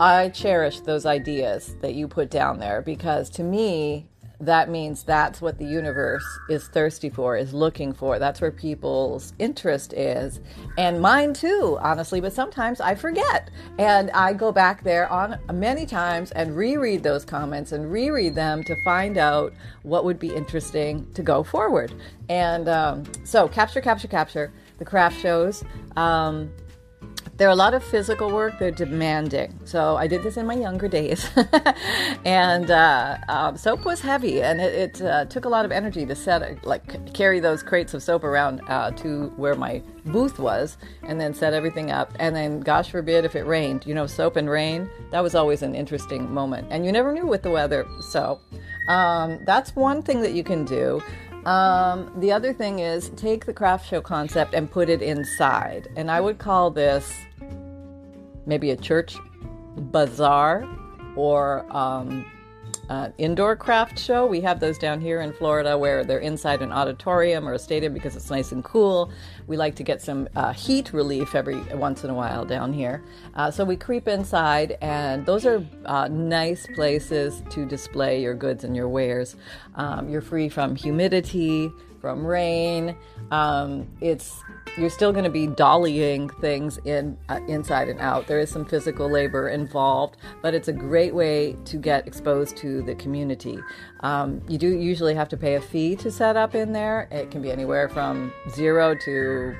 I 0.00 0.30
cherish 0.30 0.80
those 0.80 1.04
ideas 1.04 1.76
that 1.82 1.94
you 1.94 2.08
put 2.08 2.30
down 2.30 2.58
there 2.58 2.80
because 2.80 3.28
to 3.30 3.42
me, 3.42 4.08
that 4.40 4.70
means 4.70 5.02
that's 5.02 5.42
what 5.42 5.58
the 5.58 5.66
universe 5.66 6.24
is 6.48 6.66
thirsty 6.68 7.10
for, 7.10 7.36
is 7.36 7.52
looking 7.52 7.92
for. 7.92 8.18
That's 8.18 8.40
where 8.40 8.50
people's 8.50 9.34
interest 9.38 9.92
is. 9.92 10.40
And 10.78 11.02
mine 11.02 11.34
too, 11.34 11.76
honestly, 11.82 12.22
but 12.22 12.32
sometimes 12.32 12.80
I 12.80 12.94
forget. 12.94 13.50
And 13.78 14.10
I 14.12 14.32
go 14.32 14.50
back 14.50 14.82
there 14.82 15.12
on 15.12 15.38
many 15.52 15.84
times 15.84 16.30
and 16.30 16.56
reread 16.56 17.02
those 17.02 17.26
comments 17.26 17.72
and 17.72 17.92
reread 17.92 18.34
them 18.34 18.64
to 18.64 18.82
find 18.82 19.18
out 19.18 19.52
what 19.82 20.06
would 20.06 20.18
be 20.18 20.34
interesting 20.34 21.06
to 21.12 21.22
go 21.22 21.42
forward. 21.42 21.92
And 22.30 22.70
um, 22.70 23.04
so, 23.24 23.46
capture, 23.48 23.82
capture, 23.82 24.08
capture 24.08 24.50
the 24.78 24.86
craft 24.86 25.20
shows. 25.20 25.62
Um, 25.96 26.50
they're 27.40 27.48
a 27.48 27.56
lot 27.56 27.72
of 27.72 27.82
physical 27.82 28.30
work. 28.30 28.58
They're 28.58 28.70
demanding. 28.70 29.58
So 29.64 29.96
I 29.96 30.06
did 30.06 30.22
this 30.22 30.36
in 30.36 30.44
my 30.44 30.52
younger 30.52 30.88
days, 30.88 31.26
and 32.26 32.70
uh, 32.70 33.16
um, 33.30 33.56
soap 33.56 33.86
was 33.86 34.02
heavy, 34.02 34.42
and 34.42 34.60
it, 34.60 34.74
it 34.74 35.02
uh, 35.02 35.24
took 35.24 35.46
a 35.46 35.48
lot 35.48 35.64
of 35.64 35.72
energy 35.72 36.04
to 36.04 36.14
set, 36.14 36.62
like, 36.66 37.14
carry 37.14 37.40
those 37.40 37.62
crates 37.62 37.94
of 37.94 38.02
soap 38.02 38.24
around 38.24 38.60
uh, 38.68 38.90
to 38.90 39.28
where 39.36 39.54
my 39.54 39.80
booth 40.04 40.38
was, 40.38 40.76
and 41.02 41.18
then 41.18 41.32
set 41.32 41.54
everything 41.54 41.90
up. 41.90 42.12
And 42.20 42.36
then, 42.36 42.60
gosh 42.60 42.90
forbid, 42.90 43.24
if 43.24 43.34
it 43.34 43.46
rained, 43.46 43.86
you 43.86 43.94
know, 43.94 44.06
soap 44.06 44.36
and 44.36 44.50
rain. 44.50 44.90
That 45.10 45.22
was 45.22 45.34
always 45.34 45.62
an 45.62 45.74
interesting 45.74 46.30
moment, 46.30 46.68
and 46.70 46.84
you 46.84 46.92
never 46.92 47.10
knew 47.10 47.26
with 47.26 47.42
the 47.42 47.50
weather. 47.50 47.86
So 48.10 48.38
um, 48.88 49.40
that's 49.46 49.74
one 49.74 50.02
thing 50.02 50.20
that 50.20 50.34
you 50.34 50.44
can 50.44 50.66
do. 50.66 51.02
Um, 51.46 52.12
the 52.20 52.32
other 52.32 52.52
thing 52.52 52.80
is 52.80 53.08
take 53.16 53.46
the 53.46 53.54
craft 53.54 53.88
show 53.88 54.02
concept 54.02 54.52
and 54.52 54.70
put 54.70 54.90
it 54.90 55.00
inside. 55.00 55.88
And 55.96 56.10
I 56.10 56.20
would 56.20 56.36
call 56.36 56.70
this 56.70 57.10
maybe 58.46 58.70
a 58.70 58.76
church 58.76 59.16
bazaar 59.76 60.68
or 61.16 61.66
um, 61.74 62.24
indoor 63.18 63.54
craft 63.54 63.98
show. 63.98 64.26
We 64.26 64.40
have 64.40 64.58
those 64.58 64.76
down 64.76 65.00
here 65.00 65.20
in 65.20 65.32
Florida 65.32 65.78
where 65.78 66.04
they're 66.04 66.18
inside 66.18 66.60
an 66.60 66.72
auditorium 66.72 67.48
or 67.48 67.54
a 67.54 67.58
stadium 67.58 67.94
because 67.94 68.16
it's 68.16 68.30
nice 68.30 68.52
and 68.52 68.64
cool. 68.64 69.12
We 69.46 69.56
like 69.56 69.76
to 69.76 69.82
get 69.82 70.02
some 70.02 70.28
uh, 70.34 70.52
heat 70.52 70.92
relief 70.92 71.34
every 71.34 71.60
once 71.74 72.02
in 72.04 72.10
a 72.10 72.14
while 72.14 72.44
down 72.44 72.72
here. 72.72 73.02
Uh, 73.34 73.50
so 73.50 73.64
we 73.64 73.76
creep 73.76 74.08
inside, 74.08 74.76
and 74.80 75.24
those 75.24 75.46
are 75.46 75.64
uh, 75.84 76.08
nice 76.08 76.66
places 76.74 77.42
to 77.50 77.64
display 77.64 78.20
your 78.20 78.34
goods 78.34 78.64
and 78.64 78.74
your 78.74 78.88
wares. 78.88 79.36
Um, 79.76 80.08
you're 80.08 80.20
free 80.20 80.48
from 80.48 80.74
humidity, 80.74 81.72
from 82.00 82.26
rain. 82.26 82.96
Um, 83.30 83.88
it's 84.00 84.40
you're 84.76 84.90
still 84.90 85.12
going 85.12 85.24
to 85.24 85.30
be 85.30 85.46
dollying 85.46 86.30
things 86.40 86.78
in 86.84 87.18
uh, 87.28 87.40
inside 87.48 87.88
and 87.88 88.00
out. 88.00 88.26
There 88.26 88.38
is 88.38 88.50
some 88.50 88.64
physical 88.64 89.10
labor 89.10 89.48
involved, 89.48 90.16
but 90.42 90.54
it's 90.54 90.68
a 90.68 90.72
great 90.72 91.14
way 91.14 91.56
to 91.64 91.76
get 91.76 92.06
exposed 92.06 92.56
to 92.58 92.82
the 92.82 92.94
community. 92.94 93.58
Um, 94.00 94.40
you 94.48 94.58
do 94.58 94.68
usually 94.68 95.14
have 95.14 95.28
to 95.30 95.36
pay 95.36 95.56
a 95.56 95.60
fee 95.60 95.96
to 95.96 96.10
set 96.10 96.36
up 96.36 96.54
in 96.54 96.72
there. 96.72 97.08
It 97.10 97.30
can 97.30 97.42
be 97.42 97.50
anywhere 97.50 97.88
from 97.88 98.32
zero 98.50 98.94
to 98.94 99.56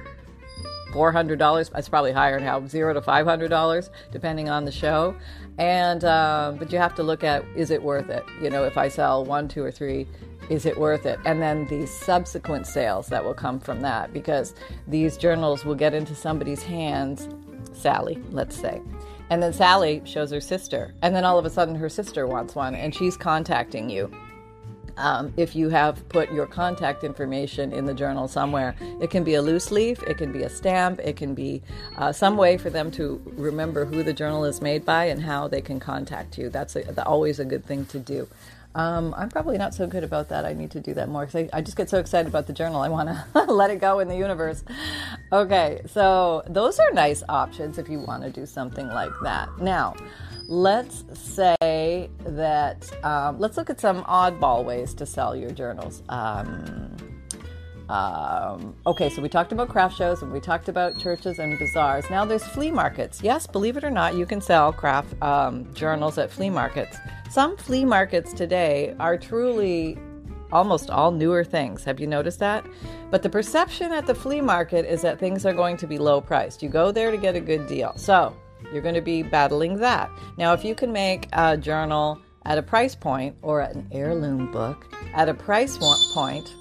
four 0.92 1.12
hundred 1.12 1.38
dollars. 1.38 1.70
It's 1.74 1.88
probably 1.88 2.12
higher 2.12 2.40
now, 2.40 2.66
zero 2.66 2.92
to 2.94 3.02
five 3.02 3.26
hundred 3.26 3.48
dollars, 3.48 3.90
depending 4.12 4.48
on 4.48 4.64
the 4.64 4.72
show. 4.72 5.14
And 5.58 6.04
uh, 6.04 6.54
but 6.58 6.72
you 6.72 6.78
have 6.78 6.94
to 6.96 7.02
look 7.02 7.24
at 7.24 7.44
is 7.54 7.70
it 7.70 7.82
worth 7.82 8.08
it? 8.08 8.24
You 8.40 8.50
know, 8.50 8.64
if 8.64 8.76
I 8.76 8.88
sell 8.88 9.24
one, 9.24 9.48
two, 9.48 9.62
or 9.62 9.70
three 9.70 10.06
is 10.50 10.66
it 10.66 10.76
worth 10.76 11.06
it? 11.06 11.18
And 11.24 11.40
then 11.40 11.66
the 11.66 11.86
subsequent 11.86 12.66
sales 12.66 13.06
that 13.06 13.24
will 13.24 13.34
come 13.34 13.60
from 13.60 13.80
that 13.82 14.12
because 14.12 14.54
these 14.88 15.16
journals 15.16 15.64
will 15.64 15.76
get 15.76 15.94
into 15.94 16.14
somebody's 16.14 16.62
hands, 16.62 17.28
Sally, 17.72 18.20
let's 18.30 18.56
say. 18.56 18.82
And 19.30 19.40
then 19.40 19.52
Sally 19.52 20.02
shows 20.04 20.32
her 20.32 20.40
sister. 20.40 20.92
And 21.02 21.14
then 21.14 21.24
all 21.24 21.38
of 21.38 21.44
a 21.44 21.50
sudden 21.50 21.76
her 21.76 21.88
sister 21.88 22.26
wants 22.26 22.56
one 22.56 22.74
and 22.74 22.92
she's 22.92 23.16
contacting 23.16 23.88
you. 23.88 24.10
Um, 25.00 25.32
if 25.38 25.56
you 25.56 25.70
have 25.70 26.06
put 26.10 26.30
your 26.30 26.46
contact 26.46 27.04
information 27.04 27.72
in 27.72 27.86
the 27.86 27.94
journal 27.94 28.28
somewhere. 28.28 28.74
It 29.00 29.10
can 29.10 29.24
be 29.24 29.34
a 29.34 29.42
loose 29.42 29.70
leaf, 29.70 30.02
it 30.02 30.18
can 30.18 30.30
be 30.30 30.42
a 30.42 30.50
stamp, 30.50 31.00
it 31.00 31.16
can 31.16 31.34
be 31.34 31.62
uh, 31.96 32.12
some 32.12 32.36
way 32.36 32.58
for 32.58 32.68
them 32.68 32.90
to 32.92 33.20
remember 33.36 33.86
who 33.86 34.02
the 34.02 34.12
journal 34.12 34.44
is 34.44 34.60
made 34.60 34.84
by 34.84 35.06
and 35.06 35.22
how 35.22 35.48
they 35.48 35.62
can 35.62 35.80
contact 35.80 36.36
you. 36.36 36.50
That's 36.50 36.76
a, 36.76 37.06
always 37.06 37.38
a 37.38 37.44
good 37.44 37.64
thing 37.64 37.86
to 37.86 37.98
do. 37.98 38.28
Um, 38.74 39.14
I'm 39.16 39.30
probably 39.30 39.58
not 39.58 39.74
so 39.74 39.86
good 39.86 40.04
about 40.04 40.28
that. 40.28 40.44
I 40.44 40.52
need 40.52 40.70
to 40.72 40.80
do 40.80 40.94
that 40.94 41.08
more 41.08 41.26
because 41.26 41.48
I, 41.52 41.58
I, 41.58 41.60
just 41.60 41.76
get 41.76 41.90
so 41.90 41.98
excited 41.98 42.28
about 42.28 42.46
the 42.46 42.52
journal. 42.52 42.82
I 42.82 42.88
want 42.88 43.08
to 43.08 43.42
let 43.52 43.70
it 43.70 43.80
go 43.80 43.98
in 43.98 44.06
the 44.06 44.16
universe. 44.16 44.62
Okay, 45.32 45.80
so 45.86 46.44
those 46.46 46.78
are 46.78 46.92
nice 46.92 47.24
options 47.28 47.78
if 47.78 47.88
you 47.88 47.98
want 47.98 48.22
to 48.22 48.30
do 48.30 48.46
something 48.46 48.86
like 48.88 49.10
that. 49.22 49.48
Now, 49.58 49.96
let's 50.46 51.04
that 52.20 52.90
um, 53.04 53.38
let's 53.38 53.56
look 53.56 53.70
at 53.70 53.80
some 53.80 54.04
oddball 54.04 54.64
ways 54.64 54.94
to 54.94 55.06
sell 55.06 55.34
your 55.36 55.50
journals. 55.50 56.02
Um, 56.08 56.96
um, 57.90 58.76
okay, 58.86 59.10
so 59.10 59.20
we 59.20 59.28
talked 59.28 59.50
about 59.50 59.68
craft 59.68 59.96
shows 59.96 60.22
and 60.22 60.32
we 60.32 60.38
talked 60.38 60.68
about 60.68 60.96
churches 60.96 61.40
and 61.40 61.58
bazaars. 61.58 62.08
Now 62.08 62.24
there's 62.24 62.44
flea 62.44 62.70
markets. 62.70 63.20
Yes, 63.20 63.48
believe 63.48 63.76
it 63.76 63.82
or 63.82 63.90
not, 63.90 64.14
you 64.14 64.26
can 64.26 64.40
sell 64.40 64.72
craft 64.72 65.20
um, 65.22 65.72
journals 65.74 66.16
at 66.16 66.30
flea 66.30 66.50
markets. 66.50 66.96
Some 67.30 67.56
flea 67.56 67.84
markets 67.84 68.32
today 68.32 68.94
are 69.00 69.18
truly 69.18 69.98
almost 70.52 70.88
all 70.90 71.10
newer 71.10 71.42
things. 71.42 71.82
Have 71.84 71.98
you 71.98 72.06
noticed 72.06 72.38
that? 72.38 72.64
But 73.10 73.22
the 73.22 73.30
perception 73.30 73.90
at 73.90 74.06
the 74.06 74.14
flea 74.14 74.40
market 74.40 74.84
is 74.84 75.02
that 75.02 75.18
things 75.18 75.44
are 75.44 75.52
going 75.52 75.76
to 75.78 75.86
be 75.88 75.98
low 75.98 76.20
priced. 76.20 76.62
You 76.62 76.68
go 76.68 76.92
there 76.92 77.10
to 77.10 77.16
get 77.16 77.34
a 77.34 77.40
good 77.40 77.66
deal. 77.66 77.92
So 77.96 78.36
you're 78.72 78.82
going 78.82 78.94
to 78.94 79.00
be 79.00 79.22
battling 79.22 79.76
that. 79.78 80.10
Now, 80.36 80.52
if 80.52 80.64
you 80.64 80.74
can 80.74 80.92
make 80.92 81.28
a 81.32 81.56
journal 81.56 82.20
at 82.46 82.58
a 82.58 82.62
price 82.62 82.94
point 82.94 83.36
or 83.42 83.60
an 83.60 83.86
heirloom 83.92 84.50
book 84.50 84.86
at 85.14 85.28
a 85.28 85.34
price 85.34 85.78
point 86.12 86.54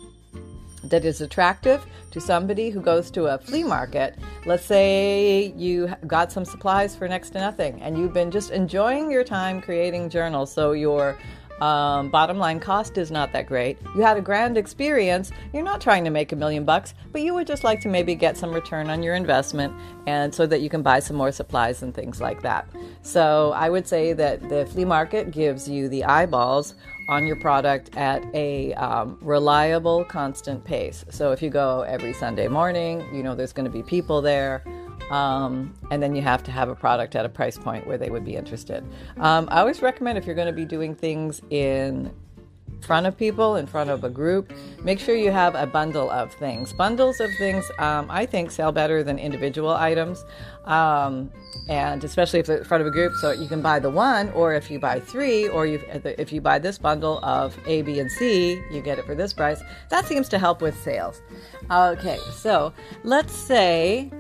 that 0.84 1.06
is 1.06 1.22
attractive 1.22 1.86
to 2.12 2.20
somebody 2.20 2.70
who 2.70 2.82
goes 2.82 3.12
to 3.12 3.26
a 3.26 3.38
flea 3.38 3.64
market. 3.64 4.18
Let's 4.46 4.66
say 4.66 5.54
you 5.56 5.94
got 6.08 6.32
some 6.32 6.46
supplies 6.46 6.96
for 6.96 7.08
next 7.08 7.32
to 7.32 7.40
nothing 7.40 7.82
and 7.82 7.98
you've 7.98 8.14
been 8.14 8.32
just 8.32 8.52
enjoying 8.52 9.12
your 9.12 9.24
time 9.24 9.62
creating 9.62 10.10
journals, 10.10 10.52
so 10.52 10.72
your 10.72 11.18
um, 11.62 12.10
bottom 12.10 12.38
line 12.38 12.60
cost 12.60 12.98
is 12.98 13.12
not 13.12 13.32
that 13.34 13.48
great. 13.48 13.78
You 13.96 14.02
had 14.02 14.18
a 14.18 14.22
grand 14.22 14.58
experience. 14.58 15.32
You're 15.54 15.64
not 15.64 15.82
trying 15.82 16.04
to 16.06 16.10
make 16.10 16.32
a 16.32 16.36
million 16.36 16.64
bucks, 16.66 16.94
but 17.12 17.22
you 17.22 17.34
would 17.34 17.48
just 17.48 17.64
like 17.64 17.82
to 17.82 17.90
maybe 17.90 18.16
get 18.16 18.38
some 18.38 18.52
return 18.52 18.90
on 18.90 19.04
your 19.04 19.16
investment 19.16 19.74
and 20.08 20.34
so 20.34 20.46
that 20.48 20.62
you 20.62 20.70
can 20.70 20.82
buy 20.82 21.00
some 21.00 21.16
more 21.16 21.32
supplies 21.32 21.84
and 21.84 21.94
things 21.94 22.22
like 22.22 22.42
that. 22.42 22.68
So 23.02 23.52
I 23.56 23.70
would 23.70 23.88
say 23.88 24.14
that 24.14 24.48
the 24.50 24.66
flea 24.68 24.86
market 24.86 25.32
gives 25.32 25.68
you 25.68 25.90
the 25.90 26.04
eyeballs 26.06 26.76
on 27.10 27.26
your 27.26 27.36
product 27.38 27.96
at 27.98 28.24
a 28.36 28.74
um, 28.76 29.18
reliable, 29.22 30.06
constant 30.06 30.64
pace. 30.64 31.04
So 31.10 31.32
if 31.32 31.42
you 31.42 31.50
go 31.50 31.82
every 31.82 32.14
Sunday 32.14 32.48
morning, 32.48 33.04
you 33.14 33.24
know 33.24 33.36
there's 33.36 33.54
going 33.54 33.66
to 33.66 33.72
be 33.72 33.84
people 33.84 34.22
there. 34.22 34.64
Um, 35.10 35.74
and 35.92 36.02
then 36.04 36.16
you 36.16 36.22
have 36.22 36.44
to 36.44 36.52
have 36.52 36.70
a 36.70 36.76
product 36.76 37.16
at 37.16 37.26
a 37.26 37.30
price 37.30 37.58
point 37.58 37.88
where 37.88 37.98
they 37.98 38.10
would 38.10 38.26
be 38.26 38.36
interested. 38.36 38.84
Um, 39.18 39.48
I 39.52 39.60
always 39.60 39.82
recommend 39.82 40.18
if 40.18 40.26
you're 40.26 40.36
going 40.36 40.48
to 40.48 40.54
be 40.54 40.66
doing 40.66 40.96
things 40.96 41.42
in 41.50 42.12
front 42.82 43.06
of 43.06 43.18
people, 43.18 43.56
in 43.56 43.68
front 43.68 43.90
of 43.90 44.04
a 44.04 44.10
group, 44.10 44.54
make 44.84 45.00
sure 45.00 45.16
you 45.16 45.32
have 45.32 45.56
a 45.56 45.66
bundle 45.66 46.10
of 46.10 46.34
things. 46.34 46.74
Bundles 46.74 47.20
of 47.20 47.30
things, 47.38 47.70
um, 47.80 48.08
I 48.10 48.26
think, 48.26 48.52
sell 48.52 48.72
better 48.72 49.04
than 49.04 49.20
individual 49.20 49.72
items, 49.72 50.24
um, 50.66 51.30
and 51.68 52.04
especially 52.04 52.40
if 52.40 52.46
they're 52.46 52.60
in 52.60 52.64
front 52.64 52.82
of 52.82 52.88
a 52.88 52.92
group. 52.92 53.14
So 53.22 53.32
you 53.32 53.48
can 53.48 53.62
buy 53.62 53.80
the 53.80 53.90
one, 53.90 54.30
or 54.32 54.54
if 54.54 54.72
you 54.72 54.80
buy 54.80 55.00
three, 55.00 55.48
or 55.50 55.66
you, 55.66 55.82
if 55.90 56.32
you 56.32 56.42
buy 56.42 56.60
this 56.60 56.78
bundle 56.78 57.20
of 57.24 57.58
A, 57.66 57.82
B, 57.82 58.00
and 58.00 58.12
C, 58.12 58.62
you 58.72 58.82
get 58.82 58.98
it 59.00 59.06
for 59.06 59.16
this 59.16 59.34
price. 59.34 59.62
That 59.90 60.06
seems 60.06 60.30
to 60.30 60.40
help 60.40 60.62
with 60.62 60.80
sales. 60.82 61.22
Okay, 61.70 62.18
so 62.32 62.74
let's 63.04 63.34
say 63.34 64.12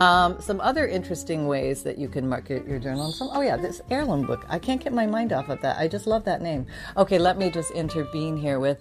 um, 0.00 0.40
some 0.40 0.60
other 0.60 0.86
interesting 0.86 1.46
ways 1.46 1.82
that 1.84 1.98
you 1.98 2.08
can 2.08 2.28
market 2.28 2.66
your 2.66 2.78
journal. 2.78 3.12
Some, 3.12 3.30
oh 3.32 3.42
yeah, 3.42 3.56
this 3.56 3.80
heirloom 3.90 4.26
book. 4.26 4.44
I 4.48 4.58
can't 4.58 4.82
get 4.82 4.92
my 4.92 5.06
mind 5.06 5.32
off 5.32 5.48
of 5.48 5.60
that. 5.62 5.78
I 5.78 5.86
just 5.86 6.06
love 6.06 6.24
that 6.24 6.42
name. 6.42 6.66
Okay, 6.96 7.18
let 7.18 7.38
me 7.38 7.50
just 7.50 7.70
intervene 7.70 8.36
here 8.36 8.58
with 8.58 8.80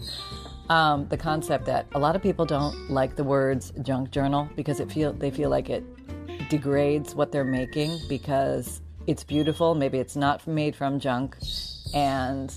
um, 0.69 1.07
the 1.09 1.17
concept 1.17 1.65
that 1.65 1.85
a 1.93 1.99
lot 1.99 2.15
of 2.15 2.23
people 2.23 2.45
don't 2.45 2.89
like 2.89 3.15
the 3.15 3.23
words 3.23 3.73
junk 3.81 4.11
journal 4.11 4.49
because 4.55 4.79
it 4.79 4.91
feel 4.91 5.13
they 5.13 5.29
feel 5.29 5.49
like 5.49 5.69
it 5.69 5.83
degrades 6.49 7.13
what 7.13 7.31
they're 7.31 7.43
making 7.43 7.99
because 8.09 8.81
it's 9.05 9.23
beautiful. 9.23 9.75
Maybe 9.75 9.99
it's 9.99 10.15
not 10.15 10.47
made 10.47 10.75
from 10.75 10.99
junk 10.99 11.37
and 11.93 12.53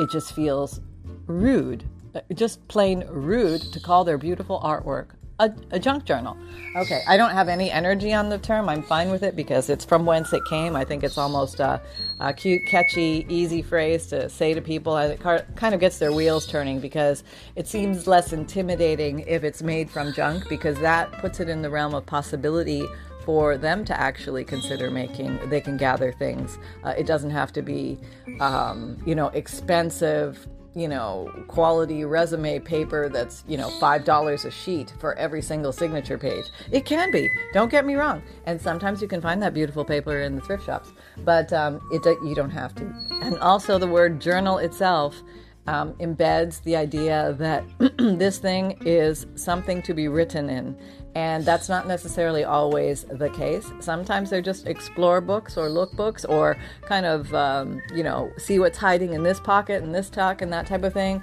it 0.00 0.10
just 0.10 0.34
feels 0.34 0.80
rude, 1.26 1.84
uh, 2.14 2.20
just 2.32 2.66
plain 2.68 3.04
rude 3.08 3.60
to 3.60 3.80
call 3.80 4.04
their 4.04 4.18
beautiful 4.18 4.60
artwork 4.60 5.10
a, 5.40 5.50
a, 5.72 5.80
junk 5.80 6.04
journal. 6.04 6.36
Okay, 6.76 7.02
I 7.08 7.16
don't 7.16 7.32
have 7.32 7.48
any 7.48 7.70
energy 7.70 8.12
on 8.12 8.28
the 8.28 8.38
term. 8.38 8.68
I'm 8.68 8.82
fine 8.82 9.10
with 9.10 9.22
it 9.22 9.34
because 9.34 9.68
it's 9.68 9.84
from 9.84 10.06
whence 10.06 10.32
it 10.32 10.44
came. 10.44 10.76
I 10.76 10.84
think 10.84 11.02
it's 11.02 11.18
almost 11.18 11.60
a, 11.60 11.80
a 12.20 12.32
cute, 12.32 12.66
catchy, 12.66 13.26
easy 13.28 13.62
phrase 13.62 14.06
to 14.08 14.28
say 14.28 14.54
to 14.54 14.60
people. 14.60 14.96
It 14.96 15.20
kind 15.20 15.74
of 15.74 15.80
gets 15.80 15.98
their 15.98 16.12
wheels 16.12 16.46
turning 16.46 16.78
because 16.80 17.24
it 17.56 17.66
seems 17.66 18.06
less 18.06 18.32
intimidating 18.32 19.20
if 19.20 19.42
it's 19.42 19.62
made 19.62 19.90
from 19.90 20.12
junk 20.12 20.48
because 20.48 20.78
that 20.80 21.10
puts 21.18 21.40
it 21.40 21.48
in 21.48 21.62
the 21.62 21.70
realm 21.70 21.94
of 21.94 22.06
possibility 22.06 22.86
for 23.24 23.56
them 23.56 23.84
to 23.86 23.98
actually 23.98 24.44
consider 24.44 24.90
making 24.90 25.38
they 25.48 25.60
can 25.60 25.78
gather 25.78 26.12
things 26.12 26.58
uh, 26.84 26.90
it 26.90 27.06
doesn't 27.06 27.30
have 27.30 27.50
to 27.50 27.62
be 27.62 27.98
um, 28.38 28.98
you 29.06 29.14
know 29.14 29.28
expensive 29.28 30.46
you 30.74 30.88
know, 30.88 31.30
quality 31.46 32.04
resume 32.04 32.58
paper 32.58 33.08
that's, 33.08 33.44
you 33.46 33.56
know, 33.56 33.68
$5 33.80 34.44
a 34.44 34.50
sheet 34.50 34.92
for 34.98 35.14
every 35.14 35.40
single 35.40 35.72
signature 35.72 36.18
page. 36.18 36.46
It 36.72 36.84
can 36.84 37.10
be, 37.10 37.30
don't 37.52 37.70
get 37.70 37.86
me 37.86 37.94
wrong. 37.94 38.22
And 38.46 38.60
sometimes 38.60 39.00
you 39.00 39.08
can 39.08 39.20
find 39.20 39.42
that 39.42 39.54
beautiful 39.54 39.84
paper 39.84 40.20
in 40.20 40.34
the 40.34 40.40
thrift 40.40 40.66
shops, 40.66 40.92
but 41.18 41.52
um, 41.52 41.80
it, 41.92 42.04
you 42.04 42.34
don't 42.34 42.50
have 42.50 42.74
to. 42.76 42.92
And 43.22 43.38
also, 43.38 43.78
the 43.78 43.86
word 43.86 44.20
journal 44.20 44.58
itself 44.58 45.22
um, 45.66 45.94
embeds 45.94 46.62
the 46.64 46.76
idea 46.76 47.34
that 47.38 47.64
this 47.98 48.38
thing 48.38 48.76
is 48.84 49.26
something 49.34 49.80
to 49.82 49.94
be 49.94 50.08
written 50.08 50.50
in. 50.50 50.76
And 51.14 51.44
that's 51.44 51.68
not 51.68 51.86
necessarily 51.86 52.42
always 52.42 53.04
the 53.04 53.30
case. 53.30 53.70
Sometimes 53.78 54.30
they're 54.30 54.42
just 54.42 54.66
explore 54.66 55.20
books 55.20 55.56
or 55.56 55.68
look 55.68 55.92
books 55.92 56.24
or 56.24 56.56
kind 56.82 57.06
of, 57.06 57.32
um, 57.34 57.80
you 57.94 58.02
know, 58.02 58.32
see 58.36 58.58
what's 58.58 58.78
hiding 58.78 59.12
in 59.12 59.22
this 59.22 59.38
pocket 59.38 59.82
and 59.82 59.94
this 59.94 60.10
tuck 60.10 60.42
and 60.42 60.52
that 60.52 60.66
type 60.66 60.82
of 60.82 60.92
thing. 60.92 61.22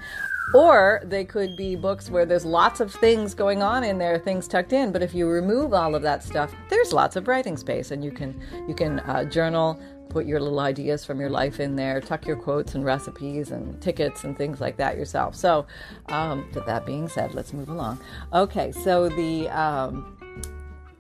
Or 0.54 1.02
they 1.04 1.24
could 1.24 1.56
be 1.56 1.76
books 1.76 2.10
where 2.10 2.26
there's 2.26 2.46
lots 2.46 2.80
of 2.82 2.94
things 2.94 3.34
going 3.34 3.64
on 3.64 3.84
in 3.84 3.98
there, 3.98 4.20
things 4.20 4.48
tucked 4.48 4.74
in. 4.74 4.92
But 4.92 5.02
if 5.02 5.14
you 5.14 5.28
remove 5.28 5.74
all 5.74 5.96
of 5.96 6.02
that 6.02 6.24
stuff, 6.24 6.54
there's 6.70 6.92
lots 6.92 7.16
of 7.16 7.28
writing 7.28 7.56
space, 7.56 7.92
and 7.92 8.04
you 8.04 8.12
can 8.12 8.40
you 8.68 8.76
can 8.76 9.00
uh, 9.02 9.24
journal, 9.24 9.80
put 10.10 10.26
your 10.26 10.42
little 10.42 10.60
ideas 10.60 11.06
from 11.06 11.20
your 11.20 11.30
life 11.30 11.60
in 11.60 11.76
there, 11.76 12.02
tuck 12.02 12.28
your 12.28 12.36
quotes 12.36 12.76
and 12.76 12.84
recipes 12.84 13.52
and 13.52 13.82
tickets 13.82 14.26
and 14.26 14.38
things 14.38 14.60
like 14.60 14.76
that 14.78 14.98
yourself. 14.98 15.36
So, 15.36 15.66
um, 16.10 16.46
with 16.54 16.66
that 16.66 16.86
being 16.86 17.08
said, 17.08 17.34
let's 17.34 17.54
move 17.54 17.70
along. 17.70 18.00
Okay, 18.34 18.74
so 18.74 19.08
the 19.08 19.48
um, 19.50 20.18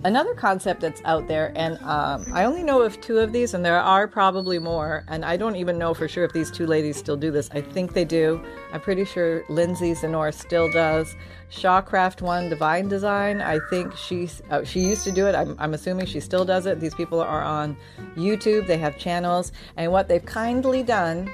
another 0.03 0.34
concept 0.34 0.81
that's 0.81 1.01
out 1.05 1.27
there, 1.27 1.51
and 1.55 1.77
um, 1.84 2.25
I 2.34 2.46
only 2.46 2.63
know 2.63 2.81
of 2.81 3.00
two 3.01 3.20
of 3.20 3.31
these, 3.31 3.53
and 3.53 3.63
there 3.63 3.79
are 3.79 4.08
probably 4.08 4.60
more, 4.60 5.03
and 5.08 5.24
I 5.24 5.38
don't 5.38 5.55
even 5.55 5.77
know 5.77 5.93
for 5.93 6.08
sure 6.08 6.24
if 6.24 6.34
these 6.34 6.51
two 6.51 6.65
ladies 6.65 6.98
still 6.98 7.17
do 7.17 7.31
this. 7.31 7.50
I 7.51 7.62
think 7.62 7.93
they 7.93 8.05
do. 8.05 8.43
I'm 8.74 8.81
pretty 8.81 9.05
sure 9.05 9.43
Lindsay 9.50 9.93
Zenor 9.93 10.34
still 10.34 10.72
does. 10.72 11.15
Shawcraft 11.51 12.22
One 12.22 12.50
Divine 12.50 12.88
Design. 12.88 13.41
I 13.41 13.60
think 13.70 13.96
she's 13.96 14.41
oh, 14.51 14.63
she 14.63 14.79
used 14.79 15.03
to 15.03 15.12
do 15.12 15.27
it. 15.27 15.36
I'm, 15.36 15.55
I'm 15.60 15.74
assuming 15.74 16.05
she 16.05 16.22
still 16.22 16.46
does 16.46 16.65
it. 16.65 16.79
These 16.79 16.96
people 16.96 17.20
are 17.20 17.41
on 17.43 17.75
YouTube. 18.15 18.67
They 18.67 18.77
have 18.77 18.98
channels, 18.98 19.51
and 19.75 19.91
what 19.91 20.08
they've 20.08 20.25
kindly 20.25 20.84
done 20.84 21.29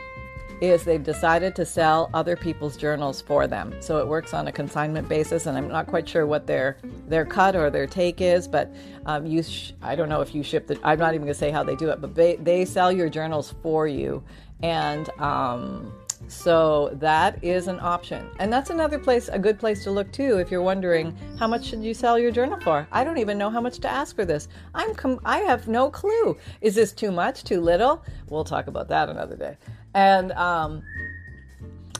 is 0.61 0.83
they've 0.83 1.03
decided 1.03 1.55
to 1.55 1.65
sell 1.65 2.09
other 2.13 2.35
people's 2.35 2.77
journals 2.77 3.21
for 3.21 3.47
them. 3.47 3.73
So 3.79 3.99
it 3.99 4.07
works 4.07 4.33
on 4.33 4.47
a 4.47 4.51
consignment 4.51 5.07
basis, 5.07 5.45
and 5.45 5.57
I'm 5.57 5.67
not 5.67 5.87
quite 5.87 6.07
sure 6.07 6.25
what 6.25 6.47
their 6.47 6.77
their 7.07 7.25
cut 7.25 7.55
or 7.55 7.69
their 7.69 7.87
take 7.87 8.21
is, 8.21 8.47
but 8.47 8.73
um, 9.05 9.25
you 9.25 9.43
sh- 9.43 9.73
I 9.81 9.95
don't 9.95 10.09
know 10.09 10.21
if 10.21 10.33
you 10.33 10.43
ship 10.43 10.67
the. 10.67 10.79
I'm 10.83 10.99
not 10.99 11.13
even 11.13 11.21
going 11.21 11.33
to 11.33 11.39
say 11.39 11.51
how 11.51 11.63
they 11.63 11.75
do 11.75 11.89
it, 11.89 12.01
but 12.01 12.15
they 12.15 12.35
they 12.37 12.65
sell 12.65 12.91
your 12.91 13.09
journals 13.09 13.53
for 13.61 13.87
you, 13.87 14.23
and 14.61 15.09
um, 15.19 15.93
so 16.27 16.89
that 16.95 17.43
is 17.43 17.67
an 17.67 17.79
option. 17.79 18.27
And 18.39 18.51
that's 18.51 18.69
another 18.69 18.99
place, 18.99 19.29
a 19.29 19.39
good 19.39 19.59
place 19.59 19.83
to 19.83 19.91
look 19.91 20.11
too, 20.11 20.37
if 20.37 20.49
you're 20.51 20.61
wondering 20.61 21.15
how 21.37 21.47
much 21.47 21.65
should 21.65 21.83
you 21.83 21.93
sell 21.93 22.17
your 22.17 22.31
journal 22.31 22.59
for? 22.59 22.87
I 22.91 23.03
don't 23.03 23.17
even 23.17 23.37
know 23.37 23.49
how 23.49 23.61
much 23.61 23.79
to 23.79 23.87
ask 23.87 24.15
for 24.15 24.25
this. 24.25 24.47
I'm 24.73 24.93
com- 24.95 25.19
I 25.23 25.39
have 25.39 25.67
no 25.67 25.89
clue. 25.89 26.37
Is 26.61 26.75
this 26.75 26.91
too 26.91 27.11
much, 27.11 27.43
too 27.43 27.61
little? 27.61 28.03
We'll 28.29 28.43
talk 28.43 28.67
about 28.67 28.87
that 28.89 29.09
another 29.09 29.35
day. 29.35 29.57
And, 29.97 30.31
um, 30.33 30.83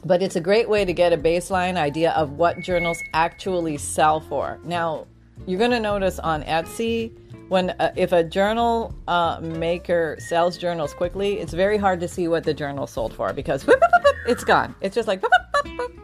but 0.06 0.22
it's 0.22 0.36
a 0.36 0.40
great 0.40 0.70
way 0.70 0.86
to 0.86 0.94
get 0.94 1.14
a 1.14 1.18
baseline 1.18 1.78
idea 1.78 2.12
of 2.12 2.34
what 2.34 2.60
journals 2.60 3.02
actually 3.16 3.78
sell 3.78 4.20
for. 4.20 4.60
Now, 4.64 5.08
you're 5.48 5.58
going 5.58 5.72
to 5.72 5.80
notice 5.80 6.20
on 6.20 6.44
Etsy, 6.44 7.12
when 7.50 7.72
uh, 7.72 7.92
if 7.96 8.12
a 8.12 8.24
journal 8.24 8.94
uh, 9.08 9.40
maker 9.42 10.16
sells 10.20 10.60
journals 10.60 10.94
quickly, 10.94 11.40
it's 11.40 11.54
very 11.54 11.78
hard 11.78 12.00
to 12.02 12.08
see 12.08 12.28
what 12.28 12.44
the 12.44 12.54
journal 12.54 12.86
sold 12.86 13.16
for 13.16 13.34
because 13.34 13.66
whoop, 13.66 13.80
whoop, 13.82 14.04
whoop, 14.04 14.16
it's 14.28 14.44
gone. 14.44 14.76
It's 14.82 14.94
just 14.94 15.08
like 15.08 15.24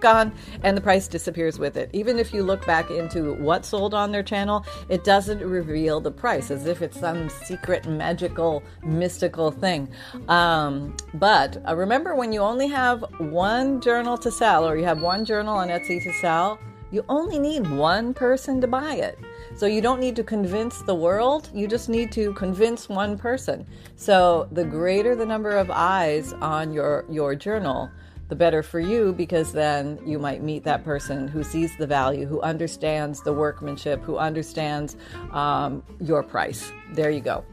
gone, 0.04 0.32
and 0.62 0.78
the 0.78 0.82
price 0.82 1.08
disappears 1.08 1.58
with 1.58 1.76
it. 1.78 1.90
Even 1.94 2.20
if 2.20 2.32
you 2.32 2.44
look 2.44 2.64
back 2.68 2.92
into 2.92 3.34
what 3.36 3.66
sold 3.66 3.96
on 3.96 4.12
their 4.12 4.22
channel, 4.22 4.64
it 4.90 5.04
doesn't 5.04 5.40
reveal 5.40 6.00
the 6.00 6.12
price 6.12 6.52
as 6.52 6.68
if 6.68 6.84
it's 6.84 7.00
some 7.00 7.30
secret, 7.30 7.88
magical, 7.88 8.62
mystical 8.84 9.50
thing. 9.50 9.90
Um, 10.28 10.96
but 11.16 11.58
uh, 11.68 11.76
remember, 11.76 12.14
when 12.14 12.32
you 12.32 12.42
only 12.42 12.68
have 12.68 13.04
one 13.18 13.82
journal 13.82 14.18
to 14.20 14.30
sell, 14.30 14.68
or 14.68 14.78
you 14.78 14.84
have 14.84 15.02
one 15.02 15.26
journal 15.26 15.56
on 15.56 15.70
Etsy 15.70 16.04
to 16.04 16.14
sell, 16.22 16.60
you 16.94 17.04
only 17.10 17.40
need 17.40 17.68
one 17.72 18.14
person 18.14 18.62
to 18.62 18.68
buy 18.68 18.94
it. 18.94 19.18
So 19.56 19.66
you 19.66 19.82
don't 19.82 20.00
need 20.00 20.16
to 20.18 20.24
convince 20.24 20.84
the 20.84 20.94
world, 20.94 21.50
you 21.54 21.68
just 21.68 21.90
need 21.90 22.12
to 22.12 22.34
convince 22.34 22.88
one 22.88 23.18
person. 23.18 23.66
So 23.96 24.48
the 24.52 24.64
greater 24.64 25.16
the 25.16 25.26
number 25.26 25.58
of 25.58 25.72
eyes 25.72 26.34
on 26.34 26.72
your 26.72 27.06
your 27.10 27.34
journal, 27.36 27.90
the 28.34 28.38
better 28.38 28.64
for 28.64 28.80
you 28.80 29.14
because 29.14 29.52
then 29.54 30.00
you 30.04 30.18
might 30.18 30.42
meet 30.42 30.64
that 30.64 30.84
person 30.84 31.28
who 31.28 31.44
sees 31.44 31.78
the 31.78 31.86
value, 31.86 32.26
who 32.26 32.42
understands 32.42 33.22
the 33.22 33.32
workmanship, 33.32 34.02
who 34.02 34.18
understands 34.18 34.98
um, 35.30 35.84
your 36.02 36.24
price. 36.24 36.72
There 36.94 37.12
you 37.12 37.20
go. 37.20 37.46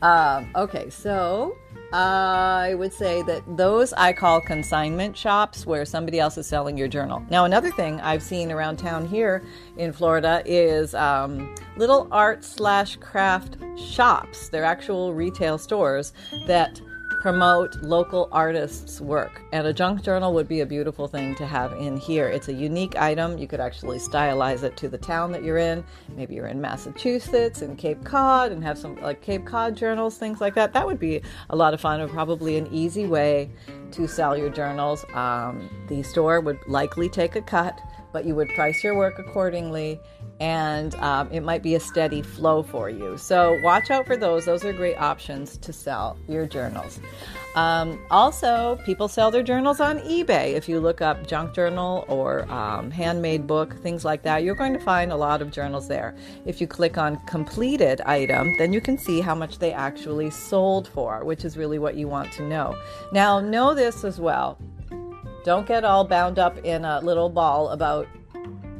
Um, 0.00 0.50
okay, 0.56 0.88
so 0.88 1.54
I 1.92 2.74
would 2.78 2.94
say 2.94 3.20
that 3.24 3.42
those 3.58 3.92
I 3.92 4.14
call 4.14 4.40
consignment 4.40 5.14
shops 5.14 5.66
where 5.66 5.84
somebody 5.84 6.18
else 6.18 6.38
is 6.38 6.46
selling 6.46 6.78
your 6.78 6.88
journal. 6.88 7.22
Now, 7.28 7.44
another 7.44 7.70
thing 7.70 8.00
I've 8.00 8.22
seen 8.22 8.50
around 8.50 8.78
town 8.78 9.06
here 9.06 9.44
in 9.76 9.92
Florida 9.92 10.42
is 10.46 10.94
um, 10.94 11.54
little 11.76 12.08
art 12.10 12.42
slash 12.42 12.96
craft 12.96 13.58
shops. 13.76 14.48
They're 14.48 14.64
actual 14.64 15.12
retail 15.12 15.58
stores 15.58 16.14
that 16.46 16.80
promote 17.22 17.80
local 17.82 18.28
artists' 18.32 19.00
work. 19.00 19.42
And 19.52 19.64
a 19.64 19.72
junk 19.72 20.02
journal 20.02 20.34
would 20.34 20.48
be 20.48 20.58
a 20.62 20.66
beautiful 20.66 21.06
thing 21.06 21.36
to 21.36 21.46
have 21.46 21.72
in 21.74 21.96
here. 21.96 22.26
It's 22.26 22.48
a 22.48 22.52
unique 22.52 22.96
item. 22.96 23.38
You 23.38 23.46
could 23.46 23.60
actually 23.60 23.98
stylize 23.98 24.64
it 24.64 24.76
to 24.78 24.88
the 24.88 24.98
town 24.98 25.30
that 25.30 25.44
you're 25.44 25.58
in. 25.58 25.84
Maybe 26.16 26.34
you're 26.34 26.48
in 26.48 26.60
Massachusetts 26.60 27.62
and 27.62 27.78
Cape 27.78 28.02
Cod 28.02 28.50
and 28.50 28.60
have 28.64 28.76
some 28.76 29.00
like 29.00 29.22
Cape 29.22 29.46
Cod 29.46 29.76
journals, 29.76 30.18
things 30.18 30.40
like 30.40 30.56
that. 30.56 30.72
That 30.72 30.84
would 30.84 30.98
be 30.98 31.22
a 31.50 31.54
lot 31.54 31.74
of 31.74 31.80
fun 31.80 32.00
and 32.00 32.10
probably 32.10 32.56
an 32.56 32.66
easy 32.72 33.06
way 33.06 33.52
to 33.92 34.08
sell 34.08 34.36
your 34.36 34.50
journals. 34.50 35.04
Um, 35.14 35.70
the 35.86 36.02
store 36.02 36.40
would 36.40 36.58
likely 36.66 37.08
take 37.08 37.36
a 37.36 37.42
cut, 37.42 37.80
but 38.12 38.24
you 38.24 38.34
would 38.34 38.48
price 38.50 38.82
your 38.84 38.94
work 38.94 39.18
accordingly 39.18 40.00
and 40.40 40.94
um, 40.96 41.30
it 41.30 41.40
might 41.40 41.62
be 41.62 41.74
a 41.76 41.80
steady 41.80 42.22
flow 42.22 42.62
for 42.62 42.90
you. 42.90 43.16
So 43.16 43.60
watch 43.62 43.90
out 43.90 44.06
for 44.06 44.16
those. 44.16 44.44
Those 44.44 44.64
are 44.64 44.72
great 44.72 44.96
options 44.96 45.56
to 45.58 45.72
sell 45.72 46.16
your 46.28 46.46
journals. 46.46 47.00
Um, 47.54 48.00
also, 48.10 48.78
people 48.86 49.08
sell 49.08 49.30
their 49.30 49.42
journals 49.42 49.78
on 49.78 49.98
eBay. 50.00 50.54
If 50.54 50.68
you 50.68 50.80
look 50.80 51.00
up 51.00 51.26
junk 51.26 51.54
journal 51.54 52.04
or 52.08 52.50
um, 52.50 52.90
handmade 52.90 53.46
book, 53.46 53.76
things 53.82 54.04
like 54.04 54.22
that, 54.22 54.42
you're 54.42 54.54
going 54.54 54.72
to 54.72 54.80
find 54.80 55.12
a 55.12 55.16
lot 55.16 55.42
of 55.42 55.50
journals 55.50 55.86
there. 55.86 56.14
If 56.46 56.60
you 56.60 56.66
click 56.66 56.96
on 56.96 57.24
completed 57.26 58.00
item, 58.02 58.56
then 58.56 58.72
you 58.72 58.80
can 58.80 58.96
see 58.96 59.20
how 59.20 59.34
much 59.34 59.58
they 59.58 59.72
actually 59.72 60.30
sold 60.30 60.88
for, 60.88 61.24
which 61.24 61.44
is 61.44 61.56
really 61.56 61.78
what 61.78 61.94
you 61.94 62.08
want 62.08 62.32
to 62.32 62.42
know. 62.42 62.74
Now, 63.12 63.38
know 63.38 63.74
this 63.74 64.02
as 64.02 64.18
well. 64.18 64.58
Don't 65.44 65.66
get 65.66 65.84
all 65.84 66.04
bound 66.04 66.38
up 66.38 66.58
in 66.64 66.84
a 66.84 67.00
little 67.00 67.28
ball 67.28 67.68
about 67.68 68.06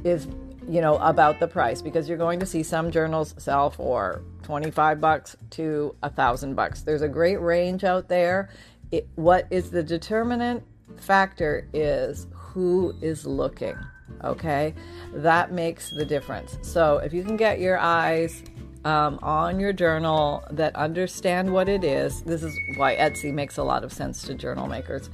is 0.05 0.27
you 0.69 0.81
know, 0.81 0.97
about 0.99 1.41
the 1.41 1.49
price 1.49 1.83
because 1.83 2.09
you're 2.09 2.19
going 2.19 2.41
to 2.41 2.47
see 2.47 2.63
some 2.63 2.91
journals 2.91 3.35
sell 3.39 3.71
for 3.71 4.23
25 4.45 5.01
bucks 5.01 5.37
to 5.51 5.95
a 6.03 6.11
thousand 6.11 6.55
bucks. 6.55 6.83
There's 6.83 7.03
a 7.03 7.09
great 7.09 7.41
range 7.41 7.85
out 7.85 8.09
there. 8.09 8.49
It, 8.91 9.09
what 9.17 9.47
is 9.51 9.71
the 9.71 9.83
determinant 9.83 10.63
factor 10.97 11.69
is 11.73 12.27
who 12.33 12.95
is 13.01 13.27
looking. 13.27 13.77
Okay, 14.25 14.75
that 15.15 15.53
makes 15.53 15.91
the 15.91 16.05
difference. 16.05 16.59
So 16.63 16.99
if 16.99 17.13
you 17.13 17.25
can 17.25 17.37
get 17.37 17.61
your 17.61 17.79
eyes 17.79 18.43
um, 18.85 19.19
on 19.23 19.61
your 19.61 19.73
journal 19.73 20.45
that 20.51 20.75
understand 20.77 21.53
what 21.53 21.69
it 21.69 21.85
is. 21.85 22.23
This 22.23 22.43
is 22.43 22.59
why 22.77 22.97
Etsy 22.97 23.33
makes 23.33 23.57
a 23.57 23.63
lot 23.63 23.85
of 23.85 23.93
sense 23.93 24.23
to 24.25 24.35
journal 24.35 24.67
makers. 24.67 25.11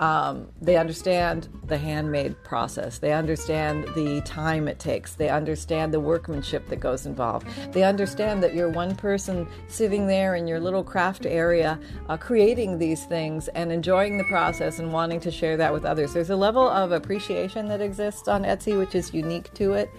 Um, 0.00 0.48
they 0.60 0.76
understand 0.76 1.48
the 1.66 1.78
handmade 1.78 2.42
process. 2.42 2.98
They 2.98 3.12
understand 3.12 3.84
the 3.94 4.20
time 4.22 4.66
it 4.66 4.80
takes. 4.80 5.14
They 5.14 5.28
understand 5.28 5.94
the 5.94 6.00
workmanship 6.00 6.66
that 6.68 6.80
goes 6.80 7.06
involved. 7.06 7.46
They 7.72 7.84
understand 7.84 8.42
that 8.42 8.54
you're 8.54 8.68
one 8.68 8.96
person 8.96 9.46
sitting 9.68 10.08
there 10.08 10.34
in 10.34 10.48
your 10.48 10.58
little 10.58 10.82
craft 10.82 11.24
area 11.24 11.78
uh, 12.08 12.16
creating 12.16 12.78
these 12.78 13.04
things 13.04 13.46
and 13.48 13.70
enjoying 13.70 14.18
the 14.18 14.24
process 14.24 14.80
and 14.80 14.92
wanting 14.92 15.20
to 15.20 15.30
share 15.30 15.56
that 15.56 15.72
with 15.72 15.84
others. 15.84 16.12
There's 16.12 16.30
a 16.30 16.36
level 16.36 16.68
of 16.68 16.90
appreciation 16.90 17.68
that 17.68 17.80
exists 17.80 18.26
on 18.26 18.42
Etsy, 18.42 18.76
which 18.76 18.96
is 18.96 19.14
unique 19.14 19.54
to 19.54 19.74
it. 19.74 19.90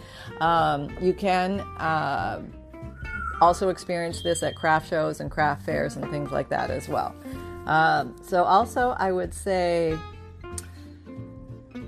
Um, 0.41 0.89
you 1.01 1.13
can. 1.13 1.61
Uh, 1.61 2.41
also 3.41 3.69
experience 3.69 4.21
this 4.21 4.43
at 4.43 4.55
craft 4.55 4.89
shows 4.89 5.19
and 5.19 5.29
craft 5.29 5.65
fairs 5.65 5.95
and 5.95 6.09
things 6.09 6.31
like 6.31 6.49
that 6.49 6.69
as 6.69 6.87
well. 6.87 7.15
Um, 7.65 8.15
so, 8.21 8.43
also, 8.43 8.95
I 8.99 9.11
would 9.11 9.33
say 9.33 9.97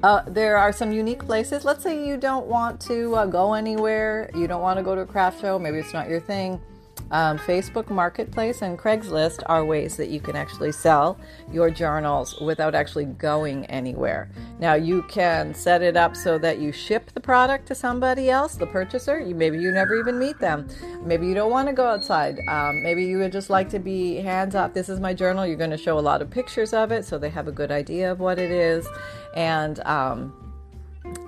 uh, 0.04 0.24
there 0.28 0.58
are 0.58 0.72
some 0.72 0.92
unique 0.92 1.26
places. 1.26 1.66
Let's 1.66 1.84
say 1.84 2.06
you 2.08 2.18
don't 2.18 2.48
want 2.48 2.80
to 2.82 3.16
uh, 3.16 3.26
go 3.26 3.54
anywhere, 3.54 4.30
you 4.36 4.48
don't 4.48 4.62
want 4.62 4.78
to 4.78 4.84
go 4.84 4.96
to 4.96 5.02
a 5.02 5.06
craft 5.06 5.42
show, 5.42 5.60
maybe 5.60 5.78
it's 5.78 5.94
not 5.94 6.10
your 6.10 6.20
thing 6.20 6.62
um, 7.12 7.38
Facebook 7.38 7.90
Marketplace 7.90 8.62
and 8.62 8.78
Craigslist 8.78 9.44
are 9.46 9.64
ways 9.64 9.96
that 9.98 10.10
you 10.10 10.20
can 10.20 10.36
actually 10.36 10.72
sell 10.72 11.18
your 11.52 11.70
journals 11.70 12.40
without 12.42 12.74
actually 12.76 13.06
going 13.06 13.66
anywhere. 13.68 14.30
Now 14.60 14.74
you 14.74 15.04
can 15.04 15.54
set 15.54 15.82
it 15.82 15.96
up 15.96 16.16
so 16.16 16.38
that 16.40 16.60
you 16.60 16.72
ship 16.72 17.12
the 17.14 17.20
product 17.20 17.68
to 17.68 17.76
somebody 17.76 18.30
else, 18.30 18.56
the 18.56 18.68
purchaser. 18.68 19.20
You 19.20 19.36
maybe 19.36 19.60
you 19.60 19.72
never 19.72 20.00
even 20.00 20.18
meet 20.18 20.40
them. 20.40 20.68
Maybe 21.04 21.28
you 21.28 21.36
don't 21.36 21.52
want 21.52 21.68
to 21.68 21.74
go 21.74 21.86
outside. 21.86 22.40
Um, 22.50 22.82
maybe 22.82 23.04
you 23.04 23.20
would 23.20 23.32
just 23.32 23.50
like 23.50 23.70
to 23.70 23.80
be 23.80 24.16
hands 24.16 24.56
off. 24.56 24.74
This 24.74 24.90
is 24.90 25.00
my 25.00 25.14
journal. 25.14 25.46
You're 25.46 25.58
going 25.58 25.70
to 25.72 25.78
show 25.78 26.00
a 26.00 26.02
lot 26.02 26.22
of 26.22 26.30
pictures 26.30 26.74
of 26.74 26.92
it 26.92 27.06
so 27.06 27.18
they 27.18 27.30
have 27.30 27.48
a 27.48 27.52
good 27.52 27.72
idea 27.72 28.12
of 28.12 28.20
what 28.20 28.40
it 28.40 28.52
is, 28.52 28.88
and 29.36 29.80
um, 29.82 30.34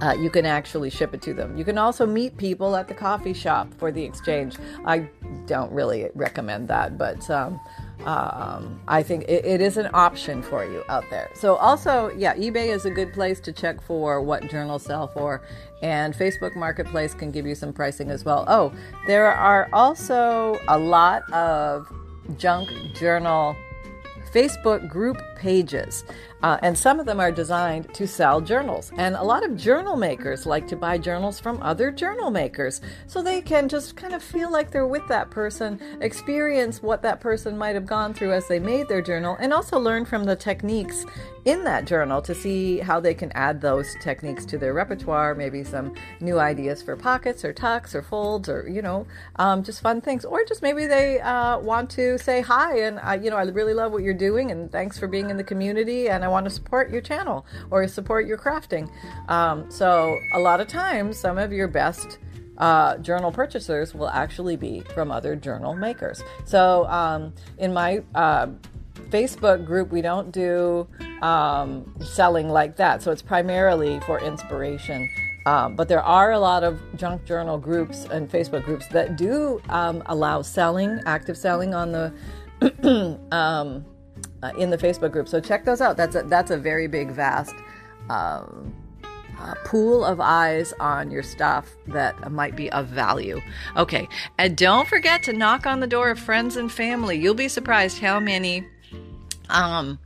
uh, 0.01 0.15
you 0.17 0.29
can 0.29 0.45
actually 0.45 0.89
ship 0.89 1.13
it 1.13 1.21
to 1.23 1.33
them. 1.33 1.57
You 1.57 1.65
can 1.65 1.77
also 1.77 2.05
meet 2.05 2.37
people 2.37 2.75
at 2.75 2.87
the 2.87 2.93
coffee 2.93 3.33
shop 3.33 3.73
for 3.77 3.91
the 3.91 4.03
exchange. 4.03 4.55
I 4.85 5.09
don't 5.45 5.71
really 5.71 6.09
recommend 6.13 6.67
that, 6.67 6.97
but 6.97 7.27
um, 7.29 7.59
um, 8.05 8.79
I 8.87 9.01
think 9.01 9.23
it, 9.23 9.43
it 9.45 9.61
is 9.61 9.77
an 9.77 9.89
option 9.93 10.43
for 10.43 10.63
you 10.63 10.83
out 10.87 11.05
there. 11.09 11.29
So, 11.33 11.55
also, 11.55 12.11
yeah, 12.15 12.35
eBay 12.35 12.67
is 12.67 12.85
a 12.85 12.91
good 12.91 13.11
place 13.11 13.39
to 13.41 13.51
check 13.51 13.81
for 13.81 14.21
what 14.21 14.49
journals 14.49 14.83
sell 14.83 15.07
for, 15.07 15.41
and 15.81 16.13
Facebook 16.13 16.55
Marketplace 16.55 17.13
can 17.13 17.31
give 17.31 17.47
you 17.47 17.55
some 17.55 17.73
pricing 17.73 18.11
as 18.11 18.23
well. 18.23 18.45
Oh, 18.47 18.71
there 19.07 19.31
are 19.31 19.67
also 19.73 20.59
a 20.67 20.77
lot 20.77 21.29
of 21.33 21.91
junk 22.37 22.69
journal 22.93 23.55
Facebook 24.33 24.87
group 24.89 25.21
pages. 25.35 26.03
Uh, 26.43 26.57
and 26.61 26.77
some 26.77 26.99
of 26.99 27.07
them 27.07 27.19
are 27.19 27.31
designed 27.31 27.91
to 27.95 28.07
sell 28.07 28.39
journals. 28.39 28.91
And 28.97 29.15
a 29.15 29.23
lot 29.23 29.43
of 29.43 29.57
journal 29.57 29.95
makers 29.95 30.45
like 30.45 30.67
to 30.67 30.75
buy 30.75 30.97
journals 30.99 31.39
from 31.39 31.61
other 31.63 31.91
journal 31.91 32.29
makers 32.29 32.79
so 33.07 33.23
they 33.23 33.41
can 33.41 33.67
just 33.67 33.95
kind 33.95 34.13
of 34.13 34.21
feel 34.21 34.51
like 34.51 34.69
they're 34.69 34.85
with 34.85 35.07
that 35.07 35.31
person, 35.31 35.79
experience 36.01 36.83
what 36.83 37.01
that 37.01 37.19
person 37.21 37.57
might 37.57 37.73
have 37.73 37.87
gone 37.87 38.13
through 38.13 38.33
as 38.33 38.47
they 38.47 38.59
made 38.59 38.87
their 38.87 39.01
journal, 39.01 39.35
and 39.39 39.51
also 39.51 39.79
learn 39.79 40.05
from 40.05 40.25
the 40.25 40.35
techniques 40.35 41.05
in 41.45 41.63
that 41.63 41.85
journal 41.85 42.21
to 42.21 42.35
see 42.35 42.77
how 42.79 42.99
they 42.99 43.13
can 43.13 43.31
add 43.31 43.61
those 43.61 43.95
techniques 44.01 44.45
to 44.45 44.57
their 44.57 44.73
repertoire, 44.73 45.33
maybe 45.33 45.63
some 45.63 45.95
new 46.19 46.37
ideas 46.37 46.83
for 46.83 46.95
pockets 46.95 47.45
or 47.45 47.53
tucks 47.53 47.95
or 47.95 48.01
folds 48.01 48.49
or, 48.49 48.67
you 48.69 48.81
know, 48.81 49.07
um, 49.37 49.63
just 49.63 49.81
fun 49.81 50.01
things. 50.01 50.25
Or 50.25 50.43
just 50.43 50.61
maybe 50.61 50.85
they 50.85 51.19
uh, 51.21 51.57
want 51.59 51.89
to 51.91 52.17
say 52.19 52.41
hi 52.41 52.79
and, 52.81 52.99
uh, 52.99 53.17
you 53.19 53.29
know, 53.29 53.37
I 53.37 53.43
really 53.43 53.73
love 53.73 53.93
what 53.93 54.03
you're 54.03 54.13
doing 54.17 54.51
and 54.51 54.71
thanks 54.71 54.97
for 54.97 55.07
being 55.07 55.29
in 55.29 55.37
the 55.37 55.43
community 55.43 56.09
and 56.09 56.23
I 56.23 56.27
want 56.27 56.45
to 56.45 56.49
support 56.49 56.89
your 56.89 57.01
channel 57.01 57.45
or 57.71 57.87
support 57.87 58.27
your 58.27 58.37
crafting. 58.37 58.89
Um, 59.29 59.69
so 59.69 60.19
a 60.33 60.39
lot 60.39 60.59
of 60.59 60.67
times, 60.67 61.17
some 61.17 61.37
of 61.37 61.51
your 61.51 61.67
best 61.67 62.19
uh, 62.57 62.97
journal 62.97 63.31
purchasers 63.31 63.93
will 63.93 64.09
actually 64.09 64.55
be 64.55 64.81
from 64.93 65.11
other 65.11 65.35
journal 65.35 65.75
makers. 65.75 66.23
So 66.45 66.85
um, 66.87 67.33
in 67.57 67.73
my 67.73 68.03
uh, 68.15 68.47
Facebook 69.09 69.65
group, 69.65 69.91
we 69.91 70.01
don't 70.01 70.31
do 70.31 70.87
um, 71.21 71.93
selling 72.01 72.49
like 72.49 72.75
that. 72.77 73.01
So 73.01 73.11
it's 73.11 73.21
primarily 73.21 73.99
for 74.01 74.19
inspiration. 74.19 75.09
Um, 75.45 75.75
but 75.75 75.87
there 75.87 76.03
are 76.03 76.33
a 76.33 76.39
lot 76.39 76.63
of 76.63 76.81
junk 76.97 77.23
journal 77.25 77.57
groups 77.57 78.03
and 78.05 78.29
Facebook 78.29 78.65
groups 78.65 78.85
that 78.87 79.15
do 79.15 79.61
um, 79.69 80.03
allow 80.07 80.41
selling, 80.41 80.99
active 81.05 81.37
selling 81.37 81.73
on 81.73 81.91
the 81.93 83.19
um, 83.31 83.85
uh, 84.43 84.51
in 84.57 84.69
the 84.69 84.77
Facebook 84.77 85.11
group. 85.11 85.27
So 85.27 85.39
check 85.39 85.65
those 85.65 85.81
out. 85.81 85.97
That's 85.97 86.15
a, 86.15 86.23
that's 86.23 86.51
a 86.51 86.57
very 86.57 86.87
big, 86.87 87.11
vast 87.11 87.55
um, 88.09 88.73
uh, 89.39 89.53
pool 89.65 90.03
of 90.03 90.19
eyes 90.19 90.73
on 90.79 91.11
your 91.11 91.23
stuff 91.23 91.75
that 91.87 92.31
might 92.31 92.55
be 92.55 92.71
of 92.71 92.87
value. 92.87 93.39
Okay, 93.75 94.07
and 94.37 94.57
don't 94.57 94.87
forget 94.87 95.23
to 95.23 95.33
knock 95.33 95.65
on 95.65 95.79
the 95.79 95.87
door 95.87 96.09
of 96.09 96.19
friends 96.19 96.55
and 96.55 96.71
family. 96.71 97.17
You'll 97.17 97.33
be 97.33 97.47
surprised 97.47 97.99
how 97.99 98.19
many 98.19 98.65
um, 99.49 99.99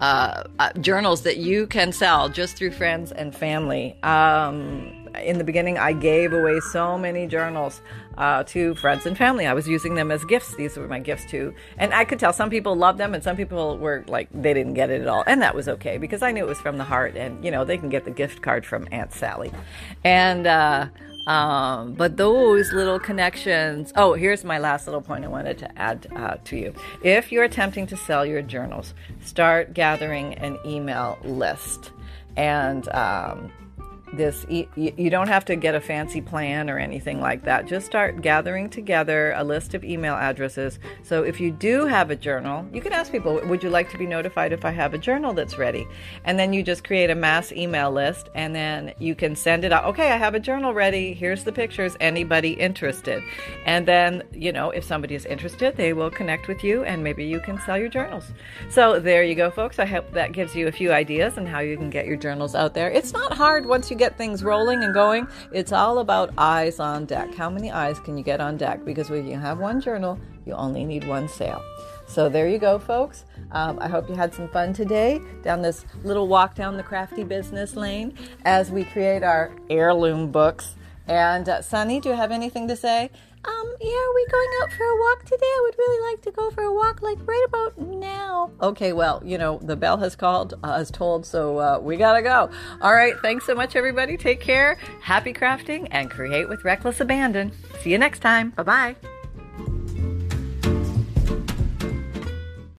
uh, 0.00 0.44
uh 0.58 0.72
journals 0.74 1.22
that 1.22 1.36
you 1.36 1.66
can 1.66 1.92
sell 1.92 2.28
just 2.28 2.56
through 2.56 2.72
friends 2.72 3.12
and 3.12 3.34
family. 3.34 3.96
Um, 4.02 5.03
in 5.22 5.38
the 5.38 5.44
beginning, 5.44 5.78
I 5.78 5.92
gave 5.92 6.32
away 6.32 6.60
so 6.60 6.98
many 6.98 7.26
journals 7.26 7.80
uh, 8.18 8.44
to 8.44 8.74
friends 8.76 9.06
and 9.06 9.16
family. 9.16 9.46
I 9.46 9.52
was 9.52 9.68
using 9.68 9.94
them 9.94 10.10
as 10.10 10.24
gifts. 10.24 10.54
These 10.56 10.76
were 10.76 10.88
my 10.88 10.98
gifts 10.98 11.24
too. 11.26 11.54
And 11.78 11.92
I 11.92 12.04
could 12.04 12.18
tell 12.18 12.32
some 12.32 12.50
people 12.50 12.76
loved 12.76 12.98
them 12.98 13.14
and 13.14 13.22
some 13.22 13.36
people 13.36 13.78
were 13.78 14.04
like, 14.08 14.28
they 14.32 14.54
didn't 14.54 14.74
get 14.74 14.90
it 14.90 15.02
at 15.02 15.08
all. 15.08 15.24
And 15.26 15.42
that 15.42 15.54
was 15.54 15.68
okay 15.68 15.98
because 15.98 16.22
I 16.22 16.32
knew 16.32 16.44
it 16.44 16.48
was 16.48 16.60
from 16.60 16.78
the 16.78 16.84
heart 16.84 17.16
and, 17.16 17.44
you 17.44 17.50
know, 17.50 17.64
they 17.64 17.78
can 17.78 17.88
get 17.88 18.04
the 18.04 18.10
gift 18.10 18.42
card 18.42 18.64
from 18.66 18.88
Aunt 18.92 19.12
Sally. 19.12 19.52
And, 20.04 20.46
uh, 20.46 20.88
um, 21.26 21.94
but 21.94 22.16
those 22.16 22.72
little 22.72 23.00
connections. 23.00 23.92
Oh, 23.96 24.12
here's 24.12 24.44
my 24.44 24.58
last 24.58 24.86
little 24.86 25.00
point 25.00 25.24
I 25.24 25.28
wanted 25.28 25.58
to 25.58 25.78
add 25.78 26.06
uh, 26.14 26.36
to 26.44 26.56
you. 26.56 26.74
If 27.02 27.32
you're 27.32 27.44
attempting 27.44 27.86
to 27.88 27.96
sell 27.96 28.26
your 28.26 28.42
journals, 28.42 28.94
start 29.24 29.72
gathering 29.72 30.34
an 30.34 30.58
email 30.66 31.18
list. 31.24 31.92
And 32.36 32.88
um, 32.90 33.50
this 34.16 34.46
you 34.48 35.10
don't 35.10 35.28
have 35.28 35.44
to 35.44 35.56
get 35.56 35.74
a 35.74 35.80
fancy 35.80 36.20
plan 36.20 36.70
or 36.70 36.78
anything 36.78 37.20
like 37.20 37.44
that. 37.44 37.66
Just 37.66 37.86
start 37.86 38.20
gathering 38.20 38.70
together 38.70 39.32
a 39.36 39.44
list 39.44 39.74
of 39.74 39.84
email 39.84 40.14
addresses. 40.14 40.78
So 41.02 41.22
if 41.22 41.40
you 41.40 41.50
do 41.50 41.86
have 41.86 42.10
a 42.10 42.16
journal 42.16 42.66
you 42.72 42.80
can 42.80 42.92
ask 42.92 43.12
people 43.12 43.40
would 43.46 43.62
you 43.62 43.70
like 43.70 43.90
to 43.90 43.98
be 43.98 44.06
notified 44.06 44.52
if 44.52 44.64
i 44.64 44.70
have 44.70 44.94
a 44.94 44.98
journal 44.98 45.32
that's 45.32 45.58
ready? 45.58 45.86
And 46.24 46.38
then 46.38 46.52
you 46.52 46.62
just 46.62 46.84
create 46.84 47.10
a 47.10 47.14
mass 47.14 47.52
email 47.52 47.90
list 47.90 48.28
and 48.34 48.54
then 48.54 48.92
you 48.98 49.14
can 49.14 49.36
send 49.36 49.64
it 49.64 49.72
out 49.72 49.84
okay 49.84 50.12
i 50.12 50.16
have 50.16 50.34
a 50.34 50.40
journal 50.40 50.74
ready. 50.74 51.14
Here's 51.14 51.44
the 51.44 51.52
pictures. 51.52 51.96
Anybody 52.00 52.52
interested? 52.52 53.22
And 53.66 53.86
then 53.86 54.22
you 54.32 54.52
know 54.52 54.70
if 54.70 54.84
somebody 54.84 55.14
is 55.14 55.26
interested 55.26 55.76
they 55.76 55.92
will 55.92 56.10
connect 56.10 56.48
with 56.48 56.62
you 56.62 56.84
and 56.84 57.02
maybe 57.02 57.24
you 57.24 57.40
can 57.40 57.58
sell 57.60 57.78
your 57.78 57.88
journals. 57.88 58.32
So 58.68 59.00
there 59.00 59.24
you 59.24 59.34
go 59.34 59.50
folks. 59.50 59.78
I 59.78 59.86
hope 59.86 60.12
that 60.12 60.32
gives 60.32 60.54
you 60.54 60.68
a 60.68 60.72
few 60.72 60.92
ideas 60.92 61.38
on 61.38 61.46
how 61.46 61.60
you 61.60 61.76
can 61.76 61.90
get 61.90 62.06
your 62.06 62.16
journals 62.16 62.54
out 62.54 62.74
there. 62.74 62.90
It's 62.90 63.12
not 63.12 63.32
hard 63.32 63.66
once 63.66 63.90
you 63.90 63.96
get 63.96 64.03
get 64.04 64.18
things 64.18 64.44
rolling 64.44 64.84
and 64.84 64.92
going, 64.92 65.26
it's 65.50 65.72
all 65.72 65.98
about 65.98 66.30
eyes 66.36 66.78
on 66.78 67.06
deck. 67.06 67.34
How 67.34 67.48
many 67.48 67.70
eyes 67.70 67.98
can 68.00 68.18
you 68.18 68.22
get 68.22 68.38
on 68.38 68.58
deck? 68.58 68.84
Because 68.84 69.08
when 69.08 69.26
you 69.26 69.38
have 69.38 69.58
one 69.58 69.80
journal, 69.80 70.18
you 70.44 70.52
only 70.52 70.84
need 70.84 71.08
one 71.08 71.26
sale. 71.26 71.62
So 72.06 72.28
there 72.28 72.46
you 72.46 72.58
go, 72.58 72.78
folks. 72.78 73.24
Um, 73.52 73.78
I 73.80 73.88
hope 73.88 74.10
you 74.10 74.14
had 74.14 74.34
some 74.34 74.48
fun 74.48 74.74
today 74.74 75.22
down 75.42 75.62
this 75.62 75.86
little 76.02 76.28
walk 76.28 76.54
down 76.54 76.76
the 76.76 76.82
crafty 76.82 77.24
business 77.24 77.76
lane 77.76 78.12
as 78.44 78.70
we 78.70 78.84
create 78.84 79.22
our 79.22 79.50
heirloom 79.70 80.30
books. 80.30 80.76
And 81.06 81.48
uh, 81.48 81.62
Sunny, 81.62 81.98
do 81.98 82.10
you 82.10 82.14
have 82.14 82.30
anything 82.30 82.68
to 82.68 82.76
say? 82.76 83.10
Um, 83.44 83.74
yeah, 83.80 83.92
are 83.92 84.14
we 84.14 84.26
going 84.30 84.48
out 84.62 84.72
for 84.72 84.84
a 84.84 85.00
walk 85.00 85.24
today? 85.24 85.46
I 85.46 85.60
would 85.62 85.78
really 85.78 86.10
like 86.10 86.22
to 86.22 86.30
go 86.30 86.50
for 86.50 86.62
a 86.62 86.72
walk, 86.72 87.02
like 87.02 87.18
right 87.26 87.44
about 87.46 87.78
now. 87.78 88.50
Okay, 88.62 88.92
well, 88.92 89.22
you 89.24 89.36
know, 89.38 89.58
the 89.62 89.76
bell 89.76 89.98
has 89.98 90.16
called, 90.16 90.54
uh, 90.62 90.78
has 90.78 90.90
told, 90.90 91.26
so 91.26 91.58
uh, 91.58 91.78
we 91.80 91.96
gotta 91.96 92.22
go. 92.22 92.50
All 92.80 92.94
right, 92.94 93.14
thanks 93.20 93.46
so 93.46 93.54
much, 93.54 93.76
everybody. 93.76 94.16
Take 94.16 94.40
care, 94.40 94.76
happy 95.00 95.32
crafting, 95.32 95.88
and 95.90 96.10
create 96.10 96.48
with 96.48 96.64
reckless 96.64 97.00
abandon. 97.00 97.52
See 97.80 97.90
you 97.90 97.98
next 97.98 98.20
time. 98.20 98.50
Bye 98.50 98.62
bye. 98.62 98.96